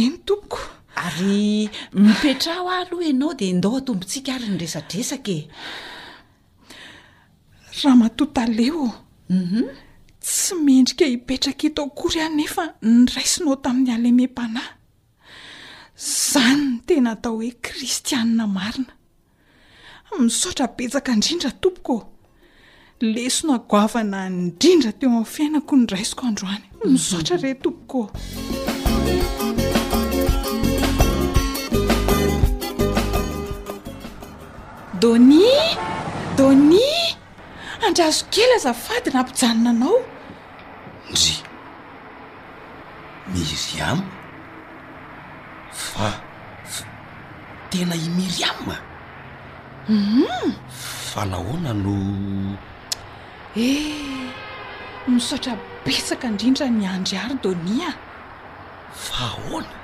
eny 0.00 0.16
tompoko 0.28 0.60
ary 1.04 1.68
mipetraha 1.92 2.62
ho 2.64 2.68
ah 2.72 2.78
aloha 2.82 3.04
ianao 3.10 3.32
dea 3.38 3.48
indao 3.54 3.76
atombontsika 3.78 4.34
ary 4.34 4.46
ny 4.48 4.58
resadresaka 4.62 5.30
e. 5.40 5.48
raha 7.82 7.96
matotaleo 8.02 8.84
mhm. 9.28 9.66
tsy 10.20 10.54
mendrika 10.64 11.04
hipetraka 11.06 11.66
itaokory 11.66 12.20
any 12.26 12.36
nefa 12.36 12.64
ny 12.92 13.06
raisinao 13.14 13.56
tamin'ny 13.64 13.92
alane 13.94 14.24
m-panahy 14.28 14.72
zany 16.32 16.62
no 16.64 16.80
tena 16.86 17.10
atao 17.16 17.36
hoe 17.36 17.50
kristianna 17.66 18.46
marina 18.56 18.92
misaotra 20.24 20.66
betsaka 20.76 21.12
indrindra 21.16 21.50
tompoko 21.62 21.96
lesona 23.14 23.54
goavana 23.70 24.18
indrindra 24.32 24.92
teo 24.98 25.08
amin'ny 25.10 25.26
fiainako 25.34 25.72
ny 25.76 25.86
raisiko 25.94 26.22
androany 26.30 26.64
misaotra 26.92 27.36
mhm. 27.36 27.42
re 27.44 27.50
tompoko 27.54 28.10
donis 35.04 35.54
donis 36.40 36.94
andrazo 37.86 38.22
kely 38.32 38.52
azafady 38.58 39.08
nampijanonanao 39.14 39.96
ndry 41.08 41.36
miri 43.34 43.74
ama 43.90 44.06
fa 45.88 46.06
tena 47.70 47.94
i 48.06 48.08
miri 48.18 48.40
ama 48.52 48.76
um 49.94 50.50
fanahoana 51.10 51.72
no 51.84 51.96
eh 53.66 54.30
nisaotra 55.12 55.52
betsaka 55.84 56.24
indrindra 56.30 56.66
ni 56.78 56.82
andry 56.94 57.16
aro 57.24 57.34
donis 57.44 57.82
a 57.90 57.92
fa 59.06 59.24
hoana 59.36 59.76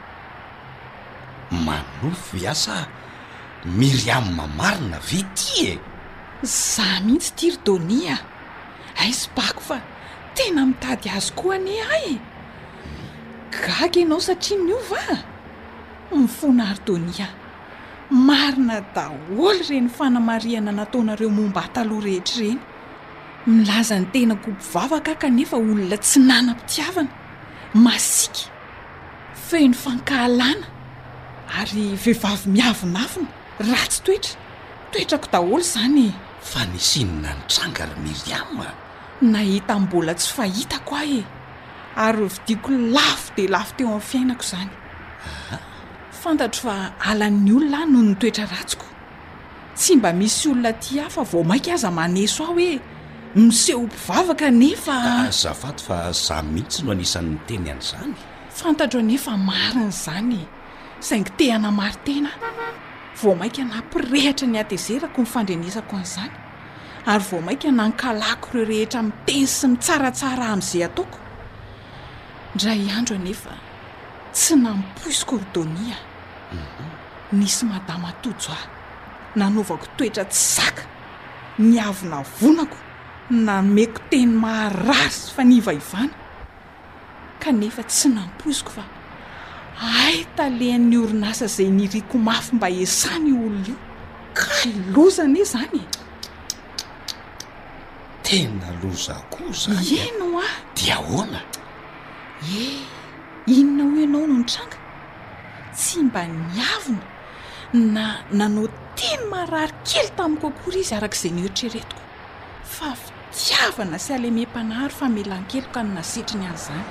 manofo 1.66 2.32
iasa 2.42 2.74
miriamma 3.64 4.46
marina 4.48 4.98
ve 4.98 5.22
ti 5.34 5.66
e 5.72 5.78
zaho 6.44 7.04
mihitsy 7.04 7.30
tirdonia 7.40 8.16
aizo 9.02 9.28
bako 9.36 9.60
fa 9.60 9.76
tena 10.34 10.66
mitady 10.66 11.10
azo 11.16 11.34
koa 11.34 11.54
any 11.54 11.76
ay 11.96 12.06
e 12.14 12.20
gaga 13.64 14.00
ianao 14.00 14.20
satria 14.20 14.58
ny 14.64 14.70
io 14.72 14.78
va 14.90 15.04
mifona 16.16 16.64
haridonia 16.70 17.28
marina 18.10 18.80
daholo 18.94 19.52
ireny 19.60 19.88
fanamariana 19.96 20.72
nataonareo 20.80 21.30
momba 21.36 21.60
ataloha 21.66 22.04
rehetra 22.06 22.40
ireny 22.42 22.60
milaza 23.52 23.96
ny 24.00 24.06
tena 24.14 24.34
gobo 24.40 24.60
vavaka 24.72 25.14
ka 25.20 25.28
nefa 25.28 25.56
olona 25.56 25.96
tsy 26.00 26.18
nanam-pitiavana 26.30 27.12
masiky 27.74 28.44
feno 29.48 29.74
fankahalana 29.82 30.66
ary 31.60 31.84
vehivavy 32.04 32.48
miavinafina 32.52 33.30
ratsy 33.68 34.00
toetra 34.04 34.40
toetrako 34.92 35.28
daholo 35.32 35.64
zany 35.74 36.06
fa 36.50 36.62
nisianyna 36.72 37.30
ntranga 37.42 37.84
ry 37.90 37.96
miriama 38.06 38.66
nahitambola 39.32 40.12
tsy 40.18 40.30
fahitako 40.36 40.92
ah 41.02 41.08
e 41.18 41.20
ary 42.06 42.22
ovi 42.28 42.38
diako 42.46 42.70
lafo 42.96 43.32
de 43.36 43.44
lafo 43.54 43.72
teo 43.76 43.88
aminy 43.88 44.04
fiainako 44.10 44.44
zanya 44.50 44.76
fantatro 46.20 46.60
fa 46.68 46.74
alan'ny 47.10 47.52
olona 47.58 47.78
ah 47.84 47.88
noho 47.92 48.04
ny 48.08 48.14
toetra 48.20 48.44
ratsiko 48.54 48.86
tsy 49.78 49.92
mba 49.96 50.10
misy 50.20 50.44
olona 50.52 50.72
ti 50.82 50.92
ah 51.04 51.08
fa 51.14 51.22
vao 51.30 51.42
mainka 51.50 51.70
aza 51.76 51.90
maneso 51.98 52.40
aho 52.44 52.54
hoe 52.58 52.70
miseho 53.34 53.82
mpivavaka 53.82 54.48
nefa 54.60 54.96
zafato 55.42 55.82
fa 55.88 55.98
zaho 56.26 56.42
mihitsy 56.54 56.80
no 56.82 56.90
anisanny 56.94 57.36
teny 57.46 57.68
an'izany 57.72 58.14
fantatro 58.58 59.00
nefa 59.10 59.32
marin' 59.48 59.92
zany 60.04 60.40
zaingy 61.08 61.32
tehana 61.38 61.70
mari 61.78 61.94
-tena 62.04 62.28
vao 63.22 63.34
maika 63.34 63.62
nampirehatra 63.64 64.46
ny 64.48 64.56
atezerako 64.58 65.20
nifandrenesako 65.20 65.96
an'izany 65.96 66.32
ary 67.06 67.24
vo 67.30 67.38
mainka 67.40 67.68
nankalako 67.70 68.48
ireo 68.52 68.68
rehetra 68.70 69.00
miteny 69.06 69.46
sy 69.54 69.66
mitsaratsara 69.72 70.44
amin'izay 70.54 70.82
ataoko 70.88 71.18
ndra 72.54 72.72
iandro 72.86 73.14
anefa 73.20 73.52
tsy 74.34 74.54
nampoisiko 74.64 75.34
rdonia 75.42 75.98
mhm. 76.52 76.88
nisy 77.38 77.64
madama 77.72 78.08
tojoah 78.22 78.64
nanaovako 79.38 79.86
toetra 79.96 80.24
tsy 80.32 80.42
zaka 80.56 80.82
ny 81.58 81.76
avinavonako 81.88 82.78
nameko 83.46 84.00
teny 84.10 84.32
mahararysy 84.42 85.32
fa 85.34 85.42
n 85.48 85.52
ivaivana 85.58 86.14
kanefa 87.42 87.82
tsy 87.90 88.08
nampoiziko 88.16 88.70
fa 88.76 88.84
aytalean'ny 89.80 90.96
orinasa 91.04 91.46
izay 91.48 91.68
niriko 91.70 92.16
mafy 92.18 92.52
mba 92.56 92.68
esany 92.84 93.26
i 93.28 93.32
olona 93.36 93.64
ioo 93.68 93.78
ka 94.38 94.48
lozane 94.94 95.42
zany 95.52 95.78
e 95.80 95.86
tena 98.24 98.68
loza 98.82 99.14
koo 99.34 99.50
za 99.62 99.72
nyenoo 99.86 100.40
e. 100.40 100.44
ah 100.48 100.54
dia 100.76 100.96
oana 101.16 101.40
eh 102.62 102.82
inona 103.56 103.90
hoeianao 103.94 104.24
no 104.26 104.26
nytranga 104.38 104.78
tsy 105.76 105.98
mba 106.08 106.22
niavina 106.50 107.04
na 107.94 108.04
nanao 108.38 108.68
teny 108.98 109.22
maharary 109.30 109.74
kely 109.88 110.10
tamin'ny 110.16 110.40
kokory 110.42 110.80
izy 110.84 110.94
arak'izay 110.96 111.32
nihoritreretiko 111.34 112.00
fa 112.74 112.88
fitiavana 113.00 113.96
sy 114.04 114.10
aleme 114.16 114.42
mpanahary 114.46 114.94
fa 114.98 115.06
melankely 115.16 115.68
ka 115.74 115.80
nonasetriny 115.82 116.46
any 116.46 116.56
izany 116.58 116.86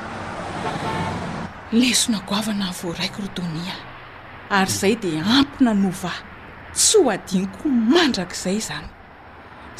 lesonagoavana 1.71 2.71
voaraiko 2.73 3.21
rdonia 3.27 3.75
ary 4.57 4.71
izay 4.73 4.95
de 5.01 5.11
ampina 5.37 5.73
nova 5.73 6.13
tsy 6.73 6.97
ho 7.03 7.09
adiniko 7.15 7.65
mandrak'izay 7.93 8.57
zany 8.69 8.87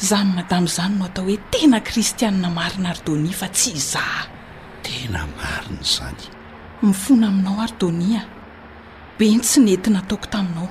zany 0.08 0.30
madamo'izany 0.36 0.94
no 0.98 1.04
atao 1.10 1.24
hoe 1.26 1.36
tena 1.52 1.78
kristianina 1.88 2.48
marina 2.58 2.88
ardonia 2.94 3.34
fa 3.40 3.48
tsy 3.56 3.70
zaha 3.92 4.22
tena 4.84 5.20
mariny 5.36 5.82
zany 5.94 6.22
mifona 6.84 7.26
aminao 7.32 7.58
ardonia 7.66 8.22
bentsy 9.18 9.58
nentina 9.64 9.98
ataoko 10.02 10.26
taminao 10.32 10.70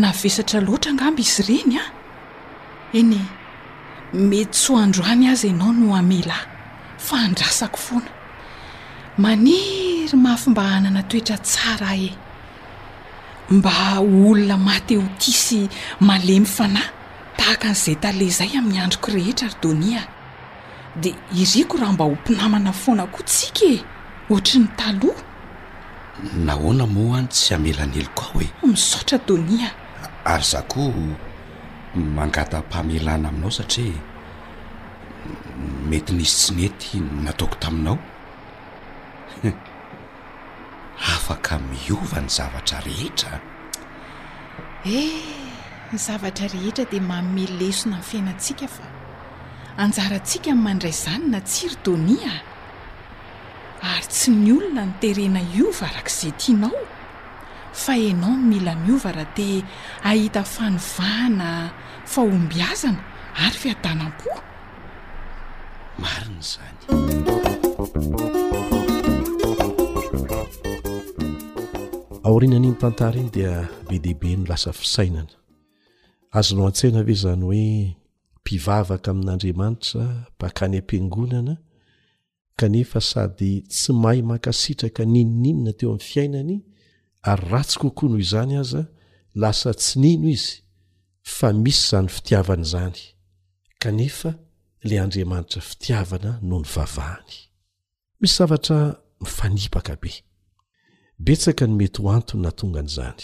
navesatra 0.00 0.60
loatra 0.66 0.90
angambo 0.92 1.20
izy 1.26 1.42
ireny 1.48 1.76
a 1.78 1.82
ah. 1.84 1.90
ene 2.98 3.20
mety 4.28 4.50
tsyho 4.54 4.76
andro 4.84 5.02
any 5.12 5.26
azy 5.32 5.46
ianao 5.50 5.72
no 5.78 5.88
amelay 6.00 6.44
fa 7.06 7.14
andrasafoana 7.26 8.19
manery 9.18 10.06
mahafomba 10.14 10.62
hanana 10.62 11.02
toetra 11.02 11.38
tsara 11.38 11.96
e 11.96 12.10
mba 13.50 13.70
hoolona 13.98 14.56
mate 14.56 14.96
ho 14.96 15.04
tisy 15.18 15.68
malemy 16.00 16.46
fanahy 16.56 16.90
tahaka 17.38 17.66
an'izay 17.68 17.96
taleh 18.02 18.26
izay 18.30 18.52
amin'ny 18.58 18.78
androko 18.80 19.08
rehetra 19.14 19.48
ry 19.48 19.56
donia 19.62 20.02
de 21.02 21.10
ireko 21.42 21.74
raho 21.80 21.92
mba 21.92 22.04
ho 22.04 22.14
mpinamana 22.18 22.72
foana 22.72 23.06
koa 23.12 23.22
tsika 23.30 23.66
e 23.74 23.78
ohatra 24.30 24.58
ny 24.60 24.68
taloha 24.78 25.22
nahoana 26.46 26.84
moa 26.94 27.18
any 27.18 27.28
tsy 27.34 27.50
hamelan'eloko 27.54 28.22
aho 28.30 28.40
e 28.44 28.46
misaotra 28.70 29.18
donia 29.28 29.68
ary 30.32 30.44
zao 30.50 30.62
koa 30.70 31.02
mangatampamelana 32.16 33.28
aminao 33.28 33.50
satria 33.58 33.98
mety 35.88 36.10
nisy 36.14 36.36
tsy 36.44 36.52
mety 36.60 36.96
nataoko 37.24 37.56
taminao 37.62 37.98
afaka 41.14 41.58
miiova 41.70 42.18
ny 42.22 42.28
zavatra 42.36 42.78
rehetra 42.86 43.32
eh 44.98 45.24
ny 45.92 45.98
zavatra 46.06 46.46
rehetra 46.54 46.84
dia 46.92 47.02
maomelesona 47.10 47.96
ny 48.00 48.04
fiainantsika 48.10 48.66
fa 48.76 48.86
anjarantsika 49.82 50.50
n 50.56 50.62
mandray 50.66 50.94
izany 50.96 51.24
na 51.32 51.40
tsiri 51.50 51.76
donia 51.84 52.32
ary 53.92 54.06
tsy 54.14 54.28
ny 54.42 54.50
olona 54.56 54.82
nyterena 54.90 55.40
iova 55.56 55.86
arak'izay 55.90 56.32
tianao 56.40 56.80
fahanao 57.84 58.34
ny 58.38 58.46
mila 58.50 58.74
miova 58.84 59.10
raha 59.16 59.32
di 59.36 59.50
ahita 60.10 60.42
fanovahana 60.54 61.48
faombiazana 62.12 63.02
ary 63.46 63.58
fiadanam-poa 63.62 64.40
marina 66.02 66.42
zany 66.52 67.68
aoriana 72.22 72.56
an'iny 72.60 72.76
tantara 72.76 73.16
iny 73.20 73.30
dia 73.32 73.52
be 73.88 73.96
dehibe 74.02 74.30
no 74.36 74.44
lasa 74.50 74.72
fisainana 74.80 75.32
azo 76.38 76.54
nao 76.56 76.66
an-tsaina 76.70 77.00
ve 77.08 77.14
zany 77.22 77.44
hoe 77.48 77.66
mpivavaka 78.40 79.08
amin'andriamanitra 79.14 80.04
bakany 80.40 80.74
am-piangonana 80.80 81.54
kanefa 82.60 83.00
sady 83.10 83.52
tsy 83.72 83.92
mahay 84.02 84.20
makasitraka 84.30 85.02
ninoninona 85.14 85.72
teo 85.78 85.88
amin'ny 85.96 86.06
fiainany 86.10 86.56
ary 87.30 87.46
ratsy 87.52 87.76
kokoa 87.82 88.08
noho 88.08 88.20
izany 88.26 88.54
aza 88.62 88.82
lasa 89.42 89.70
tsy 89.82 89.94
nino 90.02 90.28
izy 90.36 90.52
fa 91.36 91.48
misy 91.62 91.80
izany 91.86 92.08
fitiavana 92.16 92.64
izany 92.68 93.00
kanefa 93.82 94.30
la 94.88 94.94
andriamanitra 95.04 95.60
fitiavana 95.70 96.30
noho 96.48 96.62
ny 96.64 96.68
vavahany 96.74 97.32
misy 98.20 98.34
zavatra 98.38 98.78
mifanipaka 99.22 99.94
be 100.02 100.10
betsaka 101.24 101.66
ny 101.66 101.72
mety 101.76 102.02
hoantoy 102.02 102.40
na 102.40 102.50
tongan'izany 102.50 103.20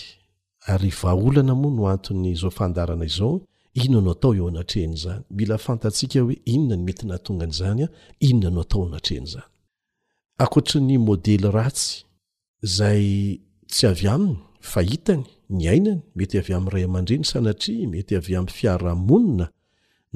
ary 0.72 0.90
vaaholana 1.00 1.54
moa 1.54 1.70
no 1.74 1.88
anton'nyizao 1.88 2.50
fandarana 2.50 3.04
izao 3.04 3.40
inona 3.74 4.04
no 4.04 4.10
atao 4.12 4.34
eo 4.34 4.48
anatrehny 4.48 4.96
zany 4.96 5.20
mila 5.30 5.58
fantatsiaka 5.58 6.20
hoe 6.20 6.36
inona 6.44 6.76
ny 6.76 6.82
mety 6.84 7.04
na 7.06 7.18
tongan'zany 7.26 7.82
a 7.84 7.88
inona 8.28 8.50
no 8.54 8.60
atao 8.60 8.82
anatrehn'zany 8.86 9.46
akoatran'ny 10.44 10.98
modely 11.08 11.50
ratsy 11.56 12.04
zay 12.76 13.04
tsy 13.70 13.86
avy 13.90 14.06
aminy 14.14 14.36
fahitany 14.60 15.24
ny 15.56 15.68
ainany 15.74 16.00
mety 16.16 16.36
avy 16.40 16.52
amn'nyray 16.56 16.84
aman-dreny 16.88 17.24
sanatria 17.32 17.88
mety 17.94 18.14
avy 18.20 18.32
amn'ny 18.38 18.52
fiaramonina 18.58 19.46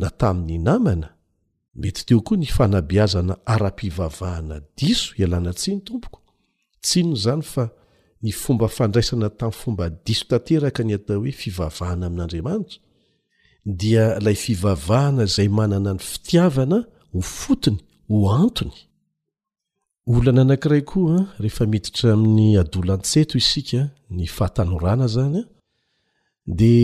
na 0.01 0.09
tamin'ny 0.21 0.59
namana 0.69 1.09
mety 1.83 2.03
teo 2.07 2.21
koa 2.21 2.37
ny 2.37 2.47
fanabiazana 2.57 3.35
ara-pivavahana 3.53 4.57
diso 4.77 5.09
ialana 5.21 5.53
tsy 5.59 5.71
ny 5.75 5.81
tompoko 5.89 6.20
tsino 6.81 7.15
zany 7.17 7.43
fa 7.43 7.69
ny 8.23 8.33
fomba 8.33 8.69
fandraisana 8.69 9.31
tamin' 9.31 9.57
fomba 9.63 9.87
diso 10.07 10.25
tanteraka 10.31 10.83
ny 10.89 10.95
atao 10.99 11.21
hoe 11.23 11.33
fivavahana 11.43 12.05
amin'andriamanitra 12.09 12.79
dia 13.81 14.05
ilay 14.19 14.35
fivavahana 14.45 15.25
zay 15.35 15.49
manana 15.59 15.91
ny 15.97 16.01
fitiavana 16.11 16.79
ho 17.13 17.19
fotony 17.39 17.79
ho 18.09 18.17
antony 18.43 18.77
olana 20.15 20.43
anankiray 20.45 20.83
koa 20.91 21.17
rehefa 21.43 21.65
miditra 21.73 22.07
amin'ny 22.17 22.47
adolan-tseto 22.63 23.35
isika 23.43 23.81
ny 24.17 24.25
fahatanorana 24.37 25.07
zany 25.15 25.37
a 25.43 25.45
di 26.59 26.75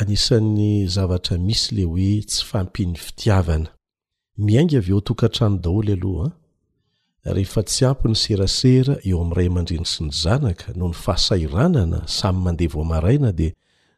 anisan'ny 0.00 0.72
zavatra 0.94 1.36
misy 1.46 1.68
le 1.76 1.82
hoe 1.90 2.14
tsy 2.30 2.42
fampin'ny 2.50 2.94
fitiavana 3.06 3.68
miainga 4.44 4.78
av 4.80 4.88
eo 4.90 4.98
atokantrano 5.02 5.56
daholy 5.64 5.92
alohaa 5.96 6.30
rehefa 7.24 7.62
tsy 7.64 7.84
ampy 7.88 8.08
ny 8.12 8.16
serasera 8.20 8.94
eo 9.08 9.18
amin'iray 9.24 9.48
amandrindro 9.50 9.88
sy 9.88 10.02
ny 10.04 10.12
zanaka 10.12 10.74
noho 10.76 10.90
ny 10.92 10.96
fahasairanana 11.04 12.00
samy 12.18 12.40
mandeha 12.44 12.72
voamaraina 12.74 13.30
di 13.38 13.48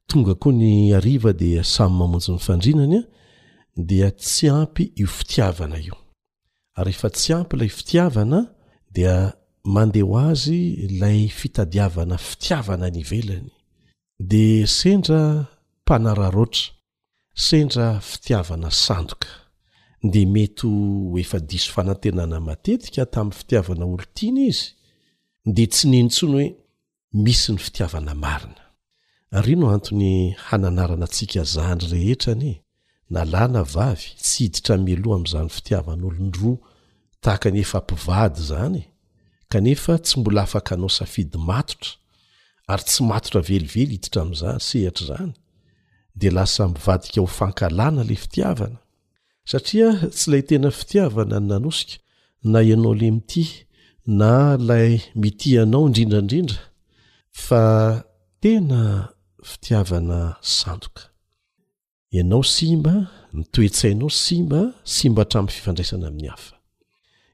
tonga 0.09 0.35
koa 0.43 0.55
ny 0.61 0.71
ariva 0.99 1.33
dia 1.43 1.63
samy 1.75 1.95
mamonjy 1.99 2.31
ny 2.37 2.43
fandrinany 2.47 2.99
a 3.03 3.07
dia 3.91 4.09
tsy 4.23 4.47
ampy 4.59 4.85
io 5.01 5.09
fitiavana 5.19 5.79
io 5.89 5.97
rehefa 6.87 7.09
tsy 7.17 7.31
ampy 7.39 7.55
ilay 7.59 7.71
fitiavana 7.79 8.41
dia 8.97 9.15
mandeh 9.75 10.05
ho 10.07 10.15
azy 10.31 10.61
lay 11.01 11.21
fitadiavana 11.39 12.17
fitiavana 12.29 12.87
ny 12.95 12.99
ivelany 13.05 13.49
de 14.31 14.45
sendra 14.79 15.21
mpanararotra 15.83 16.67
sendra 17.47 17.87
fitiavana 18.11 18.71
sandoka 18.85 19.31
nde 20.03 20.27
mety 20.27 20.69
efadiso 21.21 21.73
fanantenana 21.73 22.41
matetika 22.41 23.07
tamin'ny 23.07 23.33
fitiavana 23.39 23.85
olo 23.85 24.05
tiana 24.15 24.41
izy 24.49 24.65
de 25.57 25.65
tsy 25.73 25.87
nintsony 25.91 26.33
hoe 26.33 26.47
misy 27.13 27.53
ny 27.53 27.59
fitiavana 27.65 28.15
marina 28.25 28.63
ary 29.37 29.53
ino 29.57 29.67
anton'ny 29.75 30.35
hananarana 30.47 31.07
antsika 31.07 31.43
zany 31.55 31.81
rehetrany 31.93 32.51
nalàna 33.15 33.63
vavy 33.75 34.07
tsy 34.23 34.39
hiditra 34.43 34.75
mialoha 34.85 35.17
am'izany 35.19 35.49
fitiavan'olondroa 35.59 36.57
tahaka 37.23 37.49
ny 37.55 37.59
efampivady 37.65 38.41
zany 38.51 38.77
e. 38.83 38.85
kanefa 39.51 39.95
tsy 39.99 40.15
mbola 40.21 40.43
afaka 40.47 40.71
anao 40.75 40.89
safidy 40.99 41.39
matotra 41.49 41.91
ary 42.73 42.85
tsy 42.89 43.01
matotra 43.11 43.41
velively 43.49 43.83
hiditra 43.85 44.21
am'zay 44.27 44.57
sehatra 44.69 45.05
zany 45.11 45.33
de 46.21 46.29
lasa 46.37 46.63
mivadika 46.69 47.19
hofankalana 47.25 48.03
la 48.11 48.15
fitiavana 48.25 48.79
satria 49.47 49.93
tsy 50.11 50.29
ilay 50.31 50.43
tena 50.51 50.71
fitiavana 50.71 51.39
ny 51.41 51.47
nanosika 51.51 52.01
na 52.45 52.61
ianao 52.67 52.93
le 53.01 53.09
mity 53.17 53.45
na 54.19 54.31
ilay 54.61 54.93
miti 55.21 55.49
ianao 55.55 55.87
indrindraindrindra 55.87 56.59
fa 57.47 57.65
tena 58.43 58.83
fitiavana 59.51 60.19
sandoka 60.57 61.03
ianao 62.15 62.43
simba 62.57 62.95
nitoetsainao 63.37 64.11
simba 64.25 64.61
sy 64.95 65.07
mba 65.11 65.21
hatramin'ny 65.23 65.55
fifandraisana 65.57 66.07
amin'ny 66.09 66.29
hafa 66.35 66.57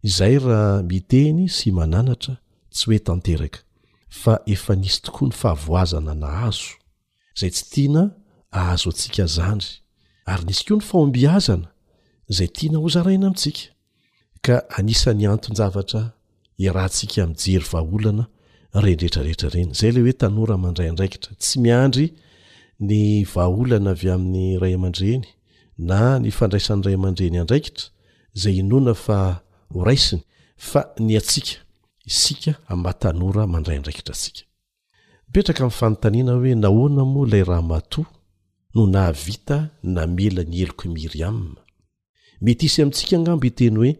izay 0.08 0.36
raha 0.44 0.82
miteny 0.92 1.48
sy 1.56 1.68
mananatra 1.78 2.34
tsy 2.72 2.84
hoe 2.88 2.98
tanteraka 3.06 3.60
fa 4.22 4.34
efa 4.54 4.72
nisy 4.80 4.98
tokoa 5.04 5.26
ny 5.28 5.34
fahavoazana 5.40 6.14
na 6.22 6.28
azo 6.48 6.72
izay 7.36 7.50
tsy 7.56 7.64
tiana 7.72 8.02
ahazo 8.58 8.88
antsika 8.90 9.26
zandry 9.36 9.70
ary 10.30 10.44
nisy 10.46 10.62
koa 10.66 10.76
ny 10.76 10.84
fahombiazana 10.90 11.68
zay 12.32 12.48
tiana 12.48 12.78
hozaraina 12.78 13.26
amintsika 13.26 13.62
ka 14.44 14.56
anisan'ny 14.78 15.26
antonjavatra 15.34 16.02
irahntsika 16.66 17.22
mijery 17.32 17.66
vaaolana 17.72 18.24
rendreetrarehetra 18.84 19.48
reny 19.54 19.70
zay 19.80 19.90
le 19.94 20.00
hoe 20.04 20.14
tanora 20.22 20.56
mandrayndraikitra 20.64 21.32
tsy 21.40 21.54
miandry 21.64 22.06
ny 22.88 23.00
vaaolana 23.34 23.90
avy 23.94 24.06
amin'ny 24.14 24.46
ray 24.62 24.72
aman-dreny 24.78 25.24
na 25.88 25.98
ny 26.22 26.30
fandraisan'ny 26.38 26.82
ray 26.86 26.94
aman-dreny 26.98 27.36
andraikitra 27.42 27.84
zay 28.40 28.54
inona 28.62 28.92
fa 29.04 29.16
asiny 29.92 30.22
a 30.78 30.80
y 31.12 31.16
akaaaoa 32.52 33.44
mandraydraikiaatainahoe 33.54 36.52
naona 36.64 37.02
mo 37.12 37.20
lay 37.32 37.44
rahma 37.52 37.78
no 38.74 38.82
aita 39.04 39.56
namela 39.96 40.42
ny 40.50 40.56
eoko 40.64 40.84
iry 41.04 41.20
ai 41.28 41.40
mety 42.44 42.66
isy 42.66 42.78
amintsika 42.82 43.14
agngambo 43.16 43.44
iteny 43.50 43.76
hoe 43.80 43.90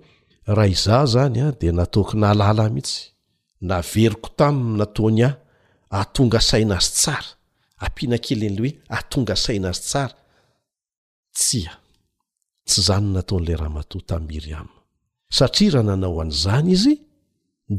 raha 0.57 0.71
izah 0.75 1.03
zany 1.15 1.39
a 1.45 1.47
de 1.61 1.69
nataokona 1.79 2.27
alala 2.33 2.65
mhitsy 2.75 2.99
na 3.69 3.77
veriko 3.93 4.29
tami 4.39 4.65
nataony 4.81 5.21
a 5.29 5.31
aatonga 5.99 6.41
saina 6.49 6.75
azy 6.81 6.91
tsara 7.01 7.29
ampiana 7.85 8.17
kely 8.25 8.43
an'lay 8.49 8.59
hoe 8.61 8.73
aatonga 8.97 9.35
saina 9.45 9.69
azy 9.73 9.83
tsara 9.91 10.15
tsya 11.39 11.73
tsy 12.69 12.81
zany 12.87 13.07
nataon'lay 13.17 13.57
raha 13.61 13.75
matota 13.77 14.13
ammiry 14.21 14.51
ama 14.61 14.75
satria 15.37 15.71
raha 15.75 15.85
nanao 15.89 16.17
an'izany 16.23 16.69
izy 16.77 16.95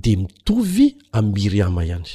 de 0.03 0.11
mitovy 0.21 0.85
am'miry 1.17 1.59
ama 1.67 1.81
ihany 1.89 2.11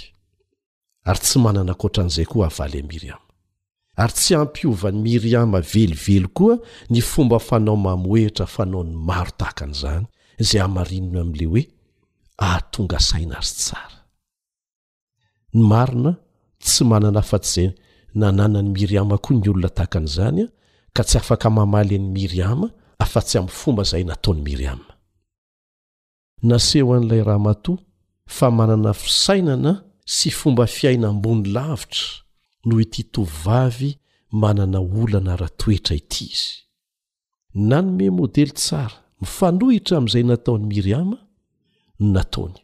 ary 1.09 1.21
tsy 1.27 1.37
manana 1.45 1.73
akoatran'izay 1.75 2.27
koa 2.33 2.47
avaly 2.51 2.79
amiry 2.85 3.09
ama 3.17 3.28
ary 3.99 4.13
tsy 4.15 4.35
hampiovany 4.35 4.99
miriama 5.03 5.61
velively 5.61 6.23
koa 6.37 6.57
ny 6.91 7.01
fomba 7.01 7.39
fanao 7.39 7.77
mamoeitra 7.87 8.47
fanao 8.55 8.83
ny 8.89 8.95
maro 9.09 9.31
tahakan'izany 9.39 10.05
izay 10.43 10.61
hamarinona 10.65 11.21
amin'iley 11.25 11.49
hoe 11.53 11.65
ahatonga 12.45 12.99
saina 13.09 13.37
ary 13.41 13.51
tsara 13.61 13.99
ny 15.57 15.61
marina 15.71 16.11
tsy 16.65 16.83
manana 16.91 17.19
afa 17.25 17.39
tsy 17.45 17.49
izay 17.63 17.67
nanana 18.21 18.59
ny 18.65 18.69
miri 18.75 18.97
ama 19.03 19.17
koa 19.25 19.35
ny 19.41 19.47
olona 19.51 19.71
tahaka 19.77 19.97
an'izany 20.01 20.41
a 20.45 20.49
ka 20.97 21.03
tsy 21.09 21.17
afaka 21.21 21.47
mamaly 21.57 21.95
any 21.99 22.09
miriama 22.17 22.67
afa-tsy 23.05 23.37
amin'n 23.39 23.57
fomba 23.61 23.83
izay 23.87 24.05
nataony 24.09 24.41
miri 24.47 24.67
ama 24.75 24.93
naseho 26.49 26.91
an'ilay 26.97 27.23
rahamatoa 27.31 27.79
fa 28.37 28.47
manana 28.59 28.91
fisainana 29.03 29.73
sy 30.15 30.29
fomba 30.41 30.65
fiaina 30.77 31.07
ambony 31.13 31.43
lavitra 31.55 32.07
nohoety 32.69 33.03
tovavy 33.13 33.91
manana 34.41 34.79
olana 35.01 35.35
ra 35.41 35.49
toetra 35.61 35.95
ity 36.01 36.25
izy 36.35 36.49
nanome 37.69 38.07
modely 38.19 38.53
tsara 38.61 38.95
mifanohitra 39.21 39.95
amn'izay 39.99 40.25
nataon'ny 40.31 40.67
miriama 40.73 41.17
no 41.19 41.23
nataony 42.17 42.57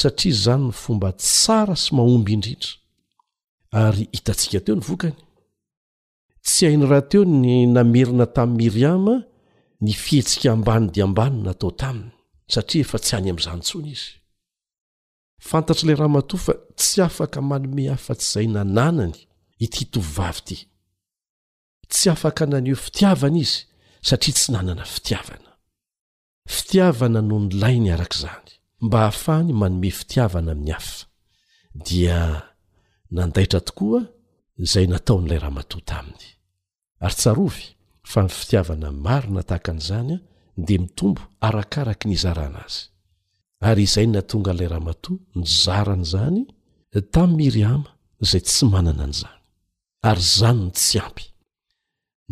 satria 0.00 0.36
zanyny 0.44 0.68
fomba 0.82 1.08
tsara 1.24 1.74
sy 1.82 1.90
mahomby 1.96 2.30
indrindra 2.36 2.70
ary 3.84 4.04
hitatsika 4.16 4.58
teo 4.64 4.74
ny 4.78 4.82
vokany 4.88 5.18
tsy 6.46 6.60
hainy 6.68 6.84
raha 6.90 7.04
teo 7.10 7.22
ny 7.42 7.54
namerina 7.74 8.26
tamin'ny 8.36 8.58
miriama 8.60 9.14
ny 9.84 9.92
fihetsika 10.02 10.46
ambani 10.56 10.86
dia 10.94 11.04
ambanin 11.08 11.42
natao 11.46 11.70
taminy 11.80 12.12
satria 12.52 12.82
efa 12.84 12.98
tsy 13.02 13.12
hany 13.14 13.28
amn'izany 13.30 13.60
ntsony 13.62 13.88
izy 13.96 14.12
fantatr'ilay 15.48 15.96
rahamato 16.00 16.36
fa 16.44 16.52
tsy 16.80 17.00
afaka 17.08 17.38
manome 17.50 17.84
hafa 17.94 18.14
tsy 18.20 18.28
izay 18.28 18.46
nanànany 18.54 19.14
ity 19.64 19.80
htovivavy 19.86 20.56
ity 20.58 20.66
tsy 21.94 22.06
afaka 22.14 22.44
naneo 22.52 22.76
fitiavana 22.86 23.38
izy 23.44 23.56
satria 24.08 24.34
tsy 24.36 24.48
nanana 24.54 24.84
fitiavana 24.94 25.50
fitiavana 26.56 27.20
noho 27.28 27.40
ny 27.46 27.50
lainy 27.62 27.88
arak'izany 27.94 28.50
mba 28.86 28.98
hahafahany 29.04 29.50
manome 29.60 29.90
fitiavana 30.00 30.50
amin'ny 30.54 30.72
hafa 30.76 30.98
dia 31.86 32.18
nandaitra 33.16 33.60
tokoa 33.68 34.00
izay 34.64 34.86
nataon'ilay 34.92 35.40
raha 35.42 35.56
matoa 35.58 35.82
ta 35.88 35.94
aminy 36.00 36.26
ary 37.04 37.16
tsarovy 37.20 37.62
fa 38.10 38.18
ny 38.24 38.30
fitiavana 38.40 38.88
maro 39.06 39.28
natahaka 39.34 39.70
an'izany 39.72 40.14
a 40.16 40.22
ndea 40.60 40.78
mitombo 40.84 41.22
arakaraky 41.46 42.04
ny 42.10 42.16
zarahana 42.24 42.60
azy 42.68 42.82
ary 43.68 43.82
izay 43.86 44.06
na 44.06 44.22
tonga 44.30 44.52
lay 44.58 44.68
rahamato 44.72 45.12
ny 45.38 45.44
zarany 45.62 46.04
zany 46.12 46.42
tami'ny 47.14 47.36
miry 47.38 47.62
ama 47.74 47.90
zay 48.30 48.42
tsy 48.46 48.64
manana 48.72 49.04
an'izany 49.06 49.40
ary 50.10 50.24
zany 50.38 50.60
no 50.64 50.70
tsy 50.78 50.98
ampy 51.06 51.24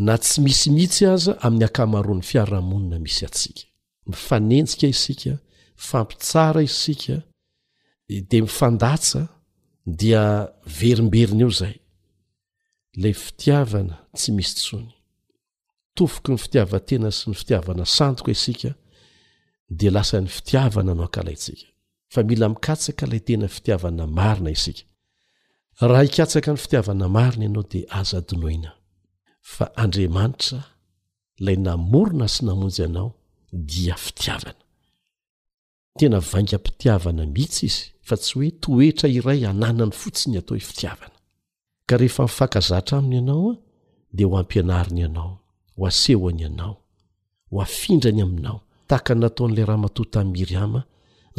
na 0.07 0.15
tsy 0.25 0.37
misy 0.45 0.69
mihitsy 0.77 1.05
aza 1.15 1.33
amin'ny 1.45 1.65
akamaroan'ny 1.69 2.25
fiarahamonina 2.31 2.97
misy 3.07 3.23
atsika 3.29 3.65
mifanenjika 4.11 4.87
isika 4.95 5.33
fampitsara 5.89 6.61
isika 6.71 7.17
de 8.31 8.37
mifandatsa 8.47 9.21
dia 10.01 10.23
verimberina 10.79 11.43
io 11.47 11.51
zay 11.61 11.77
lay 13.03 13.15
fitiavana 13.25 13.97
tsy 14.19 14.29
misy 14.37 14.53
tsony 14.61 14.93
tofoky 15.97 16.31
ny 16.33 16.39
fitiavatena 16.45 17.09
sy 17.19 17.25
ny 17.31 17.35
fitiavana 17.41 17.85
sandoka 17.97 18.31
isika 18.39 18.71
de 19.79 19.89
lasany 19.97 20.27
fitiavana 20.37 20.93
anao 20.93 21.05
aka 21.09 21.23
laitsika 21.27 21.67
fa 22.13 22.21
mila 22.29 22.47
mikatsaka 22.55 23.03
ilay 23.07 23.23
tena 23.29 23.47
fitiavana 23.57 24.05
marina 24.19 24.51
isika 24.57 24.85
raha 25.89 26.03
hikatsaka 26.07 26.49
ny 26.55 26.59
fitiavana 26.65 27.07
marina 27.17 27.43
ianao 27.47 27.65
dea 27.73 27.87
azadinoina 28.01 28.71
fa 29.55 29.65
andriamanitra 29.83 30.61
ilay 31.41 31.57
namorona 31.67 32.27
sy 32.35 32.41
namonjy 32.47 32.83
anao 32.87 33.09
dia 33.69 33.95
fitiavana 34.07 34.63
tena 35.99 36.19
vaingampitiavana 36.33 37.23
mihitsy 37.35 37.67
izy 37.69 37.83
fa 38.07 38.15
tsy 38.21 38.33
hoe 38.37 38.49
toetra 38.63 39.09
iray 39.19 39.41
anana 39.51 39.85
ny 39.89 39.95
fotsiny 40.01 40.35
atao 40.41 40.57
e 40.61 40.65
fitiavana 40.69 41.17
ka 41.89 41.95
rehefa 42.01 42.23
mifakazatra 42.29 42.95
aminy 42.99 43.15
ianaoa 43.19 43.55
dea 44.17 44.27
ho 44.31 44.35
ampianariny 44.43 45.01
ianao 45.07 45.33
ho 45.77 45.81
asehoany 45.91 46.43
anao 46.51 46.75
ho 47.51 47.57
afindrany 47.67 48.23
aminao 48.27 48.59
tahaka 48.89 49.13
nataon'ilay 49.23 49.67
raha 49.69 49.83
matotamn 49.85 50.31
miry 50.37 50.57
ama 50.65 50.81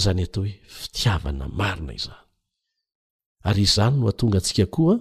zany 0.04 0.22
atao 0.28 0.42
hoe 0.46 0.54
fitiavana 0.80 1.46
marina 1.60 1.94
izany 2.00 2.24
ary 3.50 3.62
izany 3.70 3.96
no 4.00 4.04
hatonga 4.10 4.38
atsika 4.42 4.66
koa 4.76 4.96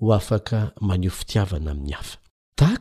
ho 0.00 0.06
afaka 0.20 0.58
maneo 0.88 1.12
fitiavana 1.20 1.68
amin'ny 1.74 1.94
afa 2.00 2.14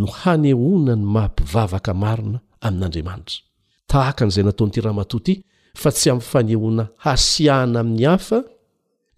no 0.00 0.06
hanehona 0.20 0.92
ny 0.98 1.04
maampivavaka 1.14 1.90
marina 2.04 2.38
amin'andriamanitra 2.66 3.38
tahaka 3.90 4.20
an'izay 4.24 4.44
nataonyity 4.46 4.80
rahamato 4.84 5.16
ity 5.22 5.34
fa 5.80 5.90
tsy 5.92 6.10
amin'yfanehona 6.10 6.84
hasiahana 7.04 7.78
amin'ny 7.80 8.06
hafa 8.10 8.38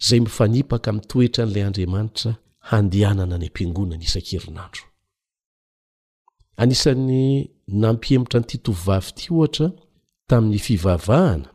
zay 0.06 0.20
mifanipaka 0.26 0.88
min'ny 0.92 1.08
toetra 1.10 1.42
n'ilay 1.46 1.64
andriamanitra 1.68 2.32
handehanana 2.70 3.34
any 3.38 3.46
am-piangonany 3.48 4.04
isan-kerinandro 4.08 4.84
anisan'ny 6.62 7.22
nampiemotra 7.82 8.38
nyity 8.40 8.58
tovvavy 8.66 9.10
ity 9.12 9.26
ohatra 9.34 9.66
tamin'ny 10.30 10.60
fivavahana 10.66 11.48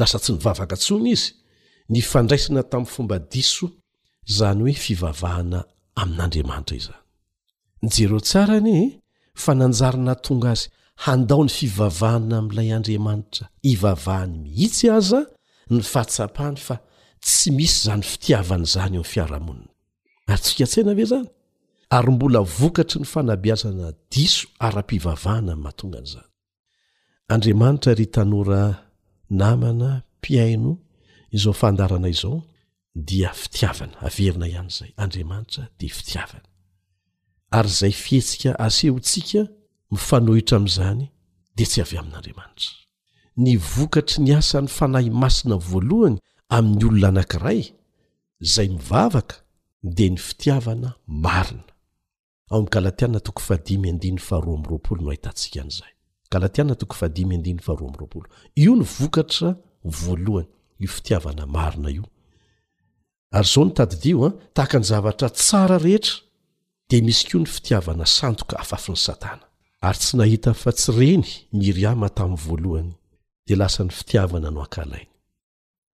lasa 0.00 0.16
tsy 0.22 0.30
nyvavaka 0.36 0.74
ntsony 0.78 1.08
izy 1.16 1.28
ny 1.92 1.98
fandraisina 2.10 2.60
tamin'ny 2.72 2.92
fombadiso 2.94 3.66
izany 4.30 4.60
hoe 4.64 4.76
fivavahana 4.84 5.58
amin'andriamanitra 6.02 6.74
izany 6.82 7.00
ny 7.82 7.88
jereo 7.94 8.20
tsarany 8.28 8.74
fananjarina 9.42 10.14
tonga 10.24 10.50
azy 10.56 10.66
handao 11.04 11.42
ny 11.44 11.48
fivavahana 11.48 12.36
amin'ilay 12.38 12.72
andriamanitra 12.76 13.46
ivavahany 13.72 14.34
mihitsy 14.44 14.86
aza 14.98 15.20
ny 15.74 15.80
fahatsapany 15.92 16.56
fa 16.66 16.76
tsy 17.26 17.48
misy 17.56 17.78
zany 17.86 18.04
fitiavana 18.12 18.64
izany 18.68 18.94
eo 18.94 19.00
any 19.04 19.12
fiaramonina 19.12 19.72
atsika 20.34 20.64
tsena 20.70 20.92
ve 20.98 21.04
zany 21.12 21.28
ary 21.96 22.10
mbola 22.16 22.40
vokatry 22.58 22.98
ny 23.00 23.06
fanabiazana 23.12 23.88
diso 24.12 24.44
ara-pivavahana 24.66 25.52
anmahatongan'izany 25.56 26.28
andriamanitra 27.34 27.90
ry 27.98 28.06
tanora 28.14 28.62
namana 29.42 29.90
mpiaino 30.18 30.72
izao 31.36 31.52
fandarana 31.60 32.08
izao 32.14 32.38
dia 33.08 33.30
fitiavana 33.42 33.96
averina 34.06 34.46
ihany 34.52 34.68
izay 34.74 34.92
andriamanitra 35.04 35.62
dia 35.78 35.94
fitiavana 35.98 36.48
ary 37.58 37.68
izay 37.74 37.92
fihetsika 38.02 38.50
asehontsika 38.66 39.42
mifanohitra 39.92 40.56
am'zany 40.62 41.04
de 41.58 41.64
tsy 41.70 41.80
avy 41.84 41.96
amin'n'andriamanitra 41.98 43.42
ny 43.44 43.52
vokatry 43.74 44.18
ny 44.24 44.32
asany 44.40 44.68
fanahy 44.78 45.10
masina 45.22 45.56
voalohany 45.70 46.16
amin'ny 46.58 46.84
olona 46.88 47.08
anankiray 47.14 47.60
zay 48.52 48.68
mivavaka 48.74 49.36
de 49.96 50.06
ny 50.12 50.18
fitiavana 50.26 50.90
maina 51.26 51.64
ato 52.50 53.32
ad 53.54 53.68
aoamroaoo 54.10 54.96
ooaoao 57.02 58.24
iony 58.62 58.84
vokatra 58.98 59.50
voalohany 60.02 60.48
iofitiavanaaina 60.84 61.88
io 61.96 62.04
ayzao 63.38 63.64
ny 63.66 63.72
tadidio 63.78 64.18
a 64.24 64.26
ah, 64.28 64.32
tahaka 64.54 64.78
ny 64.80 64.84
zavatra 64.92 65.28
tsara 65.38 65.76
rehetra 65.86 66.14
de 66.88 66.96
misy 67.06 67.24
ko 67.30 67.36
ny 67.42 67.46
fitiavana 67.54 68.04
sanoka 68.16 68.54
afafin'ny 68.64 68.96
satana 69.08 69.46
ary 69.82 69.98
tsy 69.98 70.16
nahita 70.16 70.52
fa 70.54 70.72
tsy 70.72 70.90
reny 70.98 71.28
miry 71.60 71.84
ama 71.92 72.08
tamin'ny 72.16 72.40
voalohany 72.46 72.90
dea 73.46 73.56
lasany 73.60 73.90
fitiavana 73.98 74.48
no 74.54 74.60
akahlainy 74.66 75.10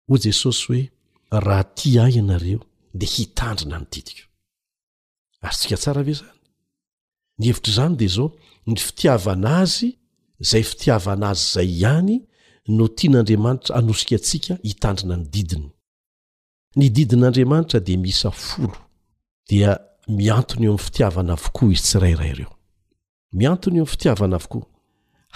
ho 0.07 0.15
jesosy 0.25 0.61
hoe 0.67 0.81
raha 1.45 1.63
ty 1.77 1.89
ahy 2.03 2.15
ianareo 2.19 2.59
de 2.99 3.05
hitandrina 3.13 3.77
nydidiko 3.81 4.23
ary 5.45 5.55
tsika 5.59 5.77
tsara 5.81 6.01
ve 6.07 6.13
zany 6.21 6.39
ny 7.39 7.43
hevitr'izany 7.47 7.93
dia 7.99 8.11
zao 8.15 8.27
ny 8.69 8.75
fitiavana 8.87 9.49
azy 9.63 9.89
zay 10.49 10.63
fitiavana 10.71 11.25
azy 11.33 11.43
zay 11.53 11.69
ihany 11.75 12.13
no 12.77 12.85
tia 12.95 13.09
n'andriamanitra 13.11 13.71
anosika 13.79 14.15
antsika 14.19 14.53
hitandrina 14.69 15.15
ny 15.21 15.25
didiny 15.35 15.67
ny 16.79 16.85
didinaandriamanitra 16.95 17.79
dia 17.87 17.99
miisa 18.03 18.29
folo 18.43 18.77
dia 19.49 19.69
miantony 20.17 20.65
eo 20.65 20.69
amin'ny 20.73 20.83
fitiavana 20.87 21.33
vokoa 21.43 21.69
izy 21.75 21.83
tsirairayreo 21.87 22.51
miantony 23.33 23.81
o 23.81 23.83
ny 23.83 23.89
fitiavana 23.89 24.35
avokoa 24.37 24.65